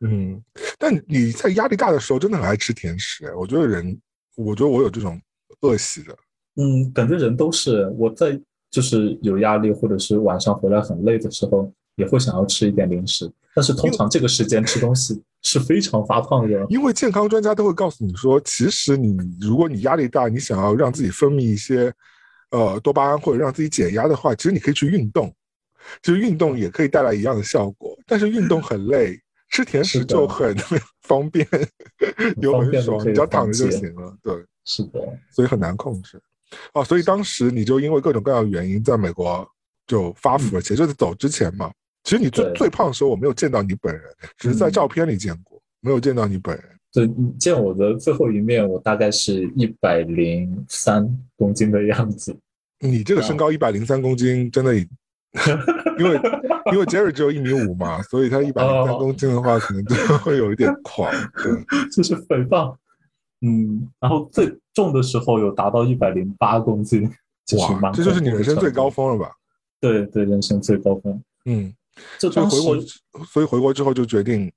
[0.00, 0.40] 嗯，
[0.78, 3.34] 但你在压力大的时候真的很爱吃甜食。
[3.34, 4.00] 我觉得人，
[4.36, 5.20] 我觉得我有这种
[5.62, 6.16] 恶习的。
[6.54, 7.88] 嗯，感觉人都是。
[7.98, 13.28] 我在就是有压力或者是晚上回来很累的时候，也会想要吃一点零食。
[13.54, 16.66] 但是通常这个时间吃东西是非常发胖的。
[16.68, 21.92] 因为健康专家都会告诉你说，其实你如果你压力大，你想要让自己分泌一些
[22.52, 25.34] 呃多巴胺或者让自己减压的话，其实你可以去运动。
[26.02, 29.18] 其实运动也可以带来一样的效果，但是运动很累。
[29.50, 30.54] 吃甜食就很
[31.02, 31.46] 方便，
[32.40, 34.16] 又很爽，你只要躺着就行了。
[34.22, 34.34] 对，
[34.64, 35.00] 是的，
[35.30, 36.20] 所以很难控制。
[36.72, 39.46] 哦，所以当时你就因为各种各样的原因，在美国
[39.86, 40.62] 就发福了。
[40.62, 41.70] 其实就是走之前嘛，
[42.04, 44.02] 其实你最最胖的时候，我没有见到你本人，
[44.36, 46.64] 只是在照片里见过，没有见到你本人。
[46.90, 51.06] 对，你见我的最后一面，我大概是一百零三
[51.36, 52.34] 公斤的样子。
[52.80, 54.72] 你这个身高一百零三公斤，真的，
[55.98, 56.20] 因为。
[56.70, 61.10] 因为 Jerry 只有一米五嘛，所以他一百零三公斤的话，可能就会有一点狂。
[61.42, 62.78] 对， 就是肥胖。
[63.40, 67.10] 嗯，然后最重的时候有达到一百零八公斤，
[67.56, 69.32] 哇，这就是你人生最高峰了吧？
[69.80, 71.18] 对对，人生最高峰。
[71.46, 71.72] 嗯，
[72.18, 74.52] 所以回国，所以回国之后就决定，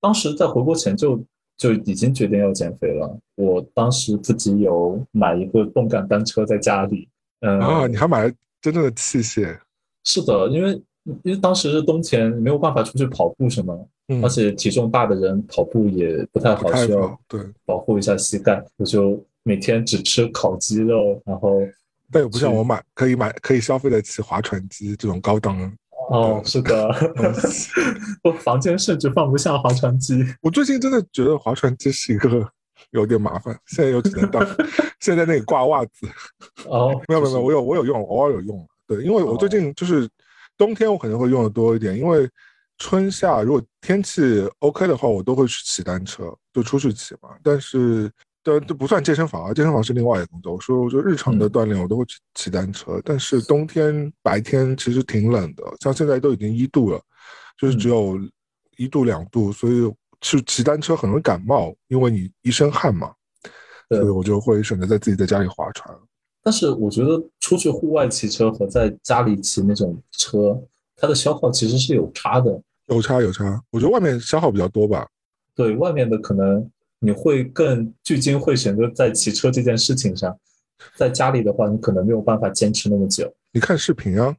[0.00, 1.20] 当时在回国前就
[1.56, 3.18] 就已经决定要减肥了。
[3.34, 7.08] 我当时自己有买一个动感单车在家里。
[7.40, 9.58] 嗯啊，你还买了真正的器械？
[10.06, 10.82] 是的，因为。
[11.22, 13.88] 因为当时是冬天，没有办法出去跑步什么，
[14.24, 18.60] 而且体重大的人跑步也不太好，需要对保护一下膝盖。
[18.76, 21.60] 我就每天只吃烤鸡肉，然后
[22.10, 25.56] 但又不像我买可以买可以消费得起划船机这种高档
[26.10, 26.88] 哦，是的，
[28.24, 30.24] 我房间甚至放不下划船机。
[30.42, 32.44] 我最近真的觉得划船机是一个
[32.90, 34.44] 有点麻烦，现在又只能当
[34.98, 36.08] 现在那里挂袜子。
[36.68, 38.68] 哦，没有没有没有，我有我有用，偶尔有用。
[38.86, 40.08] 对，因为我最近就是。
[40.58, 42.26] 冬天我可能会用的多一点，因为
[42.78, 47.28] 春夏如果天气 OK 的话，我都会去骑单车，就出去骑嘛。
[47.42, 48.10] 但是，
[48.42, 50.54] 这这不算健身房啊，健身房是另外一个工作。
[50.54, 52.98] 我说，我就日常的锻炼，我都会去骑单车。
[53.04, 56.98] 但是冬天白天其实挺冷的，像现在都已经一度了，
[57.58, 58.18] 就是只有
[58.78, 63.12] 一度两度，所以去骑单车很容易感冒，因为你一身汗嘛。
[63.90, 65.94] 所以我就会选择在自己在家里划船。
[66.46, 70.56] 但是我觉得出去户外骑车和在家里骑那种车，
[70.94, 72.62] 它的消耗其实是有差的。
[72.86, 75.04] 有差有差，我觉得外面消耗比较多吧。
[75.56, 76.64] 对外面的可能
[77.00, 80.38] 你会更聚精会神的在骑车这件事情上，
[80.94, 83.28] 在家里的话，你可能没有办法坚持那么久。
[83.50, 84.32] 你看视频啊，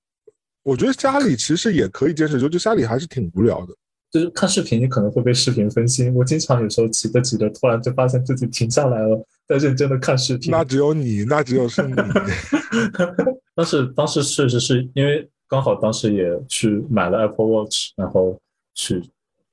[0.64, 3.76] 我觉得家里其实也可以坚持，就就家里还是挺无聊的。
[4.10, 6.14] 就是看视频，你可能会被视频分心。
[6.16, 10.52] 我经常有时候骑着骑着，突然就发现自己停下来了，在认真的看视频。
[10.52, 11.94] 那只有你，那只有是你。
[13.54, 18.40] 但是当时确实是因为刚好当时也去买了 Apple Watch，然后
[18.76, 19.04] 去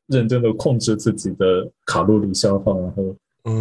[0.06, 3.16] 认真的控制自己的卡路里消耗，然后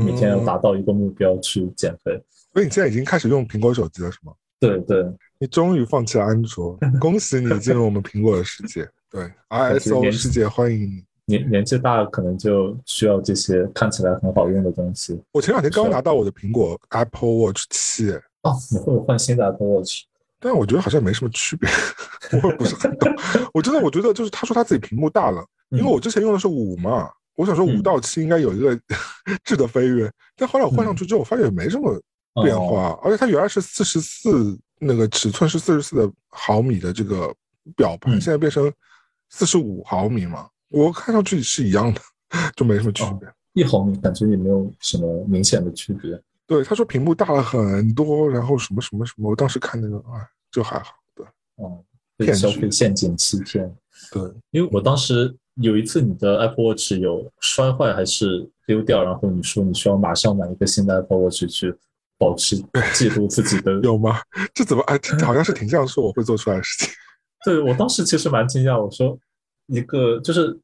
[0.06, 2.22] 每天要达到一个目标去减肥。
[2.54, 4.34] 所以你现在已经开始用苹果手机了，是吗？
[4.60, 5.04] 对对，
[5.44, 8.90] 你终于放弃了安卓， 恭喜你进入我们苹果的世界。
[9.12, 11.04] 对， ISO 世界欢迎你。
[11.26, 15.22] 年年纪大了，可能就需要这些看起来很好用的东西。
[15.34, 18.10] 我前两天刚拿到我的苹果 Apple Watch 七。
[18.44, 20.04] 哦，你会有换新的 Apple Watch？
[20.40, 21.70] 但我觉得好像没什么区别，
[22.42, 23.14] 我也不是很懂。
[23.54, 28.80] 我真的我觉得就是他说他自己屏幕大了，因为我之前用的是五嘛，我想说五到七应该有一个
[29.44, 32.02] 质的飞跃，但后来我换上去之后，我发现也没什么
[32.46, 37.34] 变化，而且它原来是四十四那个尺寸是四十四的毫米的这个
[37.76, 38.72] 表盘，现在变成。
[39.36, 42.00] 四十五毫米嘛，我看上去是一样的，
[42.56, 43.28] 就没什么区别。
[43.54, 46.22] 一毫米感觉也没有什么明显的区别。
[46.46, 50.94] 对，他说屏幕大了很多，然后什么什么什么，我当时看那个啊，就还好。
[51.16, 51.84] 对，哦，
[52.16, 53.76] 被消费陷阱欺骗。
[54.12, 61.74] 对，因为我当时有一次你的 Apple Watch 有摔坏还是丢掉，然后你说你需要马上买一个新的 Apple Watch 去
[62.24, 62.56] 保持
[62.94, 63.74] 记录自己的。
[63.84, 64.22] 有吗？
[64.54, 66.94] 这怎么哎，好像是挺像是我会做出来的事情。
[67.44, 69.18] 对我当时其实蛮惊讶，我说
[69.68, 70.58] 一个就是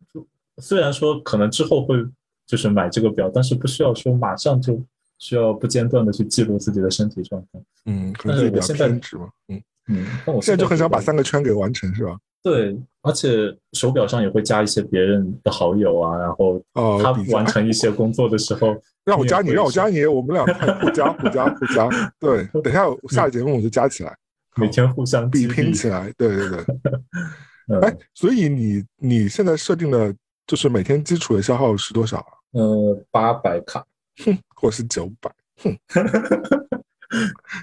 [0.61, 1.97] 虽然说可能之后会
[2.47, 4.81] 就是买这个表，但是不需要说马上就
[5.17, 7.59] 需要不间断的去记录自己的身体状态。
[7.85, 12.17] 嗯，但是我现在偏执嘛，嗯嗯，但我现在就很想把三个圈给完成，是吧？
[12.41, 16.61] 对，而且手表上也会加一些别人的好友啊，然后
[17.01, 20.45] 他完成一些工作的时候， 让我加你，让我加你，我们俩
[20.79, 21.89] 互加互加互加。
[22.19, 24.17] 对，等一下下个节目我就加起来。
[24.55, 26.65] 每天互相比拼起来，对对对。
[27.81, 30.13] 哎，所以你你现在设定的
[30.47, 32.33] 就是每天基础的消耗是多少啊？
[32.53, 33.85] 呃，八百卡，
[34.25, 35.77] 哼，或是九百，哼。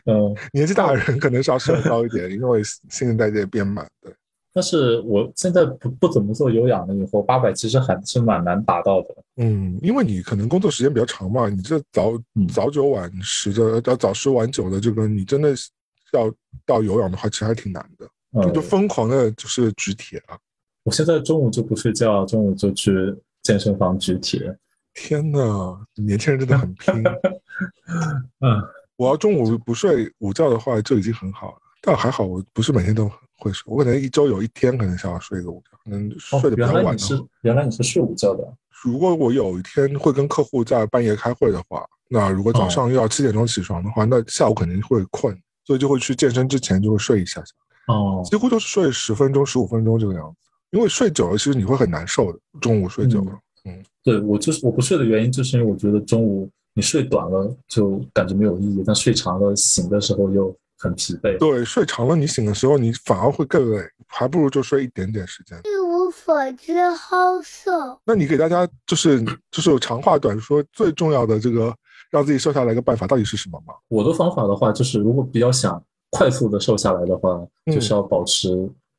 [0.05, 3.87] 嗯，年纪大的人可能是要设高一点，因为新陈代谢变慢。
[4.01, 4.13] 对。
[4.57, 9.09] 但是我现在不不怎么做有氧了，以后八百其实还是蛮难达到的。
[9.37, 12.13] 嗯，因为你可能工作时间比较长嘛，你这早
[12.53, 15.69] 早九晚十的，要早十晚九的，这个你真的是。
[16.13, 16.33] 要
[16.65, 18.09] 到有氧的话，其实还挺难的，
[18.45, 20.39] 就就疯狂的就是举铁啊！
[20.85, 24.57] 我现在中午就不睡觉，中午就去健身房举铁。
[24.95, 26.95] 天呐，年轻人真的很拼。
[28.41, 28.63] 嗯，
[28.97, 31.59] 我要中午不睡午觉的话，就已经很好了。
[31.83, 36.75] 但还好，我不是每天都会睡，我可能一周有一天可能想要睡个午觉，可能睡得比较晚。
[36.75, 38.47] 原来你是原来你是睡午觉的。
[38.85, 45.37] 如果我有一天会跟客户在半夜开会的话，那如果早上又要七点钟起床的话，那下午肯定会困。
[45.65, 47.53] 所以就会去健身之前就会睡一下下，
[47.89, 50.51] 哦，几乎都是睡十分钟、十五分钟这个样子。
[50.71, 52.39] 因为睡久了，其实你会很难受的。
[52.61, 53.33] 中午睡久了，
[53.65, 61.39] 嗯，对我就是我不睡的原因，就是因为我觉得中午你睡短了就感觉没有意义，但睡长了醒的时候又很疲惫。
[61.39, 65.59] 对，睡长了你醒的时候你反而会更累，还不如就睡一点点时间。
[65.65, 67.71] 一无所知，好瘦。
[68.05, 71.75] 那你给大家就是就是长话短说，最重要的这个。
[72.09, 73.75] 让自己瘦下来一个办法到底是什么吗？
[73.89, 78.49] 我的方法的话，就是如果比较想快速的瘦下来的话，就是要保持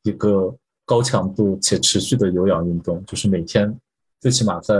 [0.03, 0.53] 一个
[0.85, 3.73] 高强度且持续的有氧运动，就是每天
[4.19, 4.75] 最起码在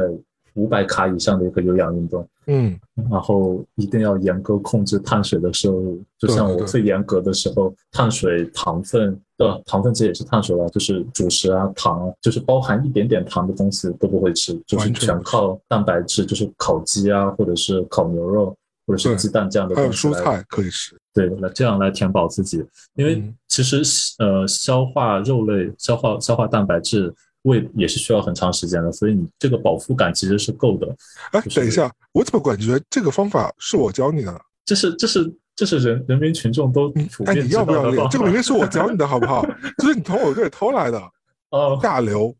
[0.58, 2.28] 五百卡以上的一个有氧运动。
[2.50, 2.80] 嗯，
[3.12, 18.56] 然后一定要严格控制碳水的摄入，就像我最严格的时候，碳水、糖分，呃，糖分其实也是碳水了，就是主食啊，糖，就是包含一点点糖的东西都不会吃，就是全靠蛋白质，就是烤鸡啊，或者是烤牛肉，
[18.86, 20.08] 或者是鸡蛋这样的东西。
[20.08, 20.96] 还有蔬菜可以吃。
[21.14, 22.66] 对，来这样来填饱自己，
[22.96, 23.82] 因为其实
[24.20, 27.14] 呃，消化肉类、消化消化蛋白质。
[27.48, 30.88] 胃也是需要很长时间的，所以你这个饱腹感其实是够的。
[31.32, 34.41] 哎，等一下，我怎么感觉这个方法是我教你的？
[34.65, 38.07] 这是这是这是人人民群众都普遍哎，你要不要脸？
[38.10, 39.44] 这个明明是我教你的，好不好？
[39.80, 41.02] 就是你从我这里偷来的。
[41.49, 42.36] 哦，下流。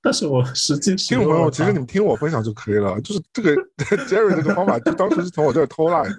[0.00, 2.98] 但是我实际听众朋友，其实你们听我分享就可以了。
[3.02, 3.54] 就是这个
[4.08, 6.16] Jerry 这个方法，就当时是从我这儿偷来的。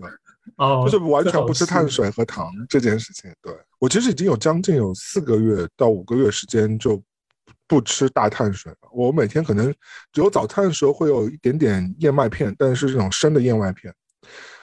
[0.57, 3.33] 哦，就是完全不吃碳水和糖这件事情。
[3.41, 7.01] 对我其实已经有将近有四个月到五个月时间就
[7.67, 8.73] 不吃大碳水。
[8.91, 9.73] 我每天可能
[10.11, 13.93] 只有早餐的时候会有一点点燕麦片，但是这种生的燕麦片。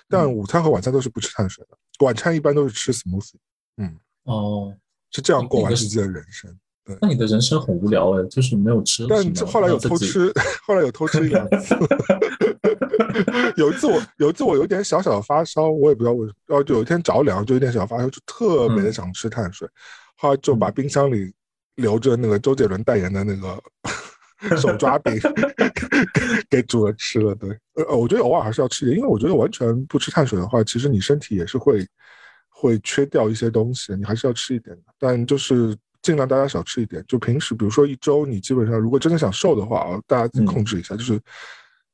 [0.08, 3.36] 但午餐和晚餐都是不吃碳水的，晚餐一般都是吃 smoothie。
[3.78, 4.74] 嗯，哦，
[5.10, 6.54] 是这样过完自己的人生。
[6.84, 9.06] 对，那你的人生很无聊哎，就是没有吃。
[9.06, 10.32] 但后来有偷吃，
[10.66, 11.74] 后来有偷吃一两次。
[13.56, 19.68] 有一次我有一次我有点小小的发烧，我也不知道为什么，就有一天着凉，就有点小发烧，就特别的想吃碳水。
[20.16, 21.32] 后来就把冰箱里
[21.76, 23.62] 留着那个周杰伦代言的那个
[24.56, 25.14] 手抓饼
[26.48, 27.34] 给煮了吃了。
[27.34, 31.86] 对，呃，我觉得偶尔还是要吃点，因为我觉得完全不吃碳水的话，其实你身体也是会
[32.48, 34.82] 会缺掉一些东西，你还是要吃一点的。
[34.98, 37.04] 但就是尽量大家少吃一点。
[37.06, 41.20] 就平时比如说一周，你基本上如果真的想瘦的话啊，大家控制一下，就是。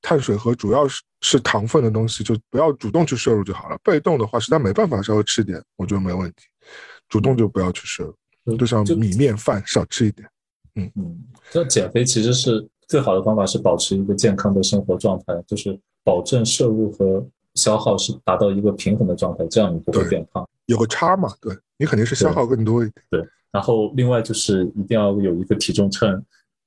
[0.00, 3.76] 碳水和主要是是糖分的东西，就不要主动去摄入就好了。
[3.82, 6.44] 被动的话，实在没办法，稍微吃点，我觉得没问题。
[7.08, 8.16] 主动就不要去摄入，
[8.56, 10.28] 就像米面饭少吃一点。
[10.76, 11.18] 嗯嗯，
[11.50, 20.48] 这减肥其实是最好的方法，是保持一个健康的生活状态，就是保证摄入和消耗是达到一个平衡的状态，这样你不会变胖。
[20.66, 21.32] 有个差嘛？
[21.40, 23.04] 对你肯定是消耗更多一点。
[23.10, 26.24] 对，然后另外就是一定要有一个体重秤，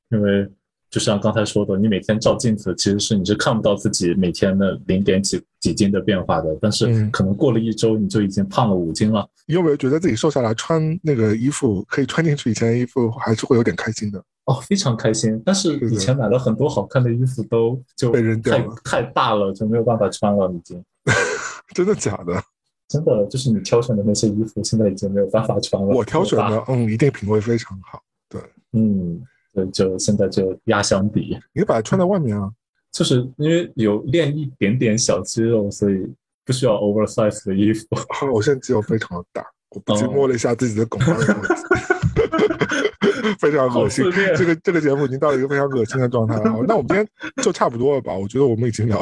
[0.09, 0.47] 因为。
[0.89, 9.25] 就像刚才说的，你每天照镜子，其实是你是看不到自己每天的零点几几斤的变化的，但是可能过了一周，你就已经胖了五斤了。
[9.45, 14.21] 你有没有觉得自己瘦下来，穿那个衣服可以穿进去以前的衣服，还是会有点开心的？
[14.45, 15.41] 哦，非常开心。
[15.45, 20.83] 但是以前买了很多好看的衣服，都就被扔掉了，太大了就没有办法穿了，已经。
[21.73, 22.43] 真的假的？
[22.87, 25.87] 真的，就是你挑选的那些衣服，现在已经没有办法穿了。
[25.89, 28.01] 我挑选的，嗯，一定品味非常好。
[28.27, 28.41] 对，
[28.73, 29.21] 嗯。
[29.53, 31.37] 对，就现在就压箱底。
[31.51, 32.49] 你把它穿在外面啊？
[32.91, 36.05] 就是因为有练一点点小肌肉，所以
[36.45, 37.87] 不需要 oversize 的衣服。
[38.33, 41.15] 我现在肌肉非常的大，我不禁摸了一下自己的拱门，
[43.39, 44.03] 非常恶心。
[44.35, 46.43] 这个这个节目已经到了一个非常恶心的状态了。
[46.67, 47.07] 那我们今天
[47.43, 48.13] 就差不多了吧？
[48.13, 48.99] 我觉得我们已经聊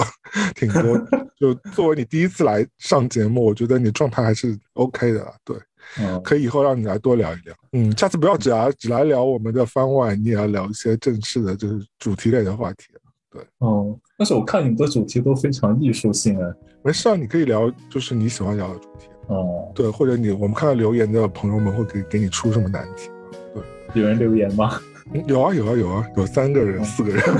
[0.55, 0.97] 挺多。
[1.39, 5.33] 就作为你第一次来上节目，我觉得你状态还是 OK 的。
[5.43, 5.57] 对。
[5.99, 7.55] 嗯，可以以后让你来多聊一聊。
[7.71, 12.83] 嗯，下次不要只来只来聊我们的番外，你也要聊一些正式的，就是主题类的话题。
[13.31, 16.53] 对，哦，但是我看你的主题都非常艺术性哎。
[16.83, 19.07] 没事啊，你可以聊，就是你喜欢聊的主题。
[19.27, 23.09] 哦，对，或者你我们看到留言的朋友们会给给你出什么难题？
[23.53, 24.79] 对，有人留言吗？
[25.27, 27.23] 有啊有啊有啊，有三个人四个人。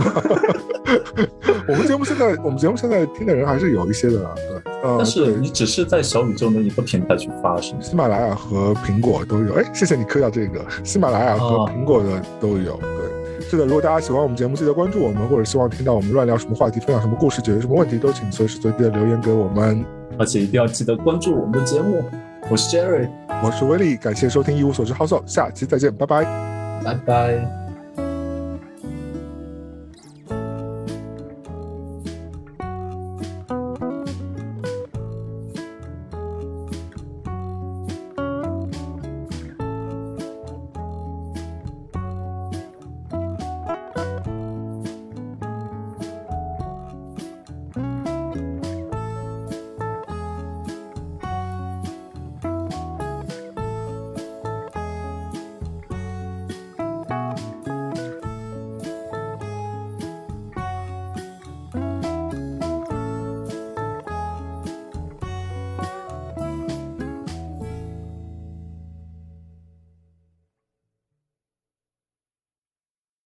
[1.67, 4.61] 我们节目现在我们节目现在听的人还是有一些的，对。
[4.97, 7.81] 但是你只是在小宇宙的一个平台去发，是吗？
[7.81, 9.53] 喜马拉雅和苹果都有。
[9.53, 12.75] 哎，谢谢你磕到这个，喜马拉雅和苹果的都有。
[12.77, 13.18] 对，
[13.49, 13.65] 是的。
[13.65, 19.83] 如果大家喜欢我们节目，记得关注我们，或者希望听到我们乱聊什么话题，分享什么故事，解决什么问题，都请随时随地的留言给我们。
[20.19, 22.03] 而且一定要记得关注我们的节目。
[22.49, 23.09] 我是 Jerry，
[23.43, 26.23] 我是威利，感谢收听一无所知好手，下期再见，拜拜，
[26.83, 27.58] 拜拜。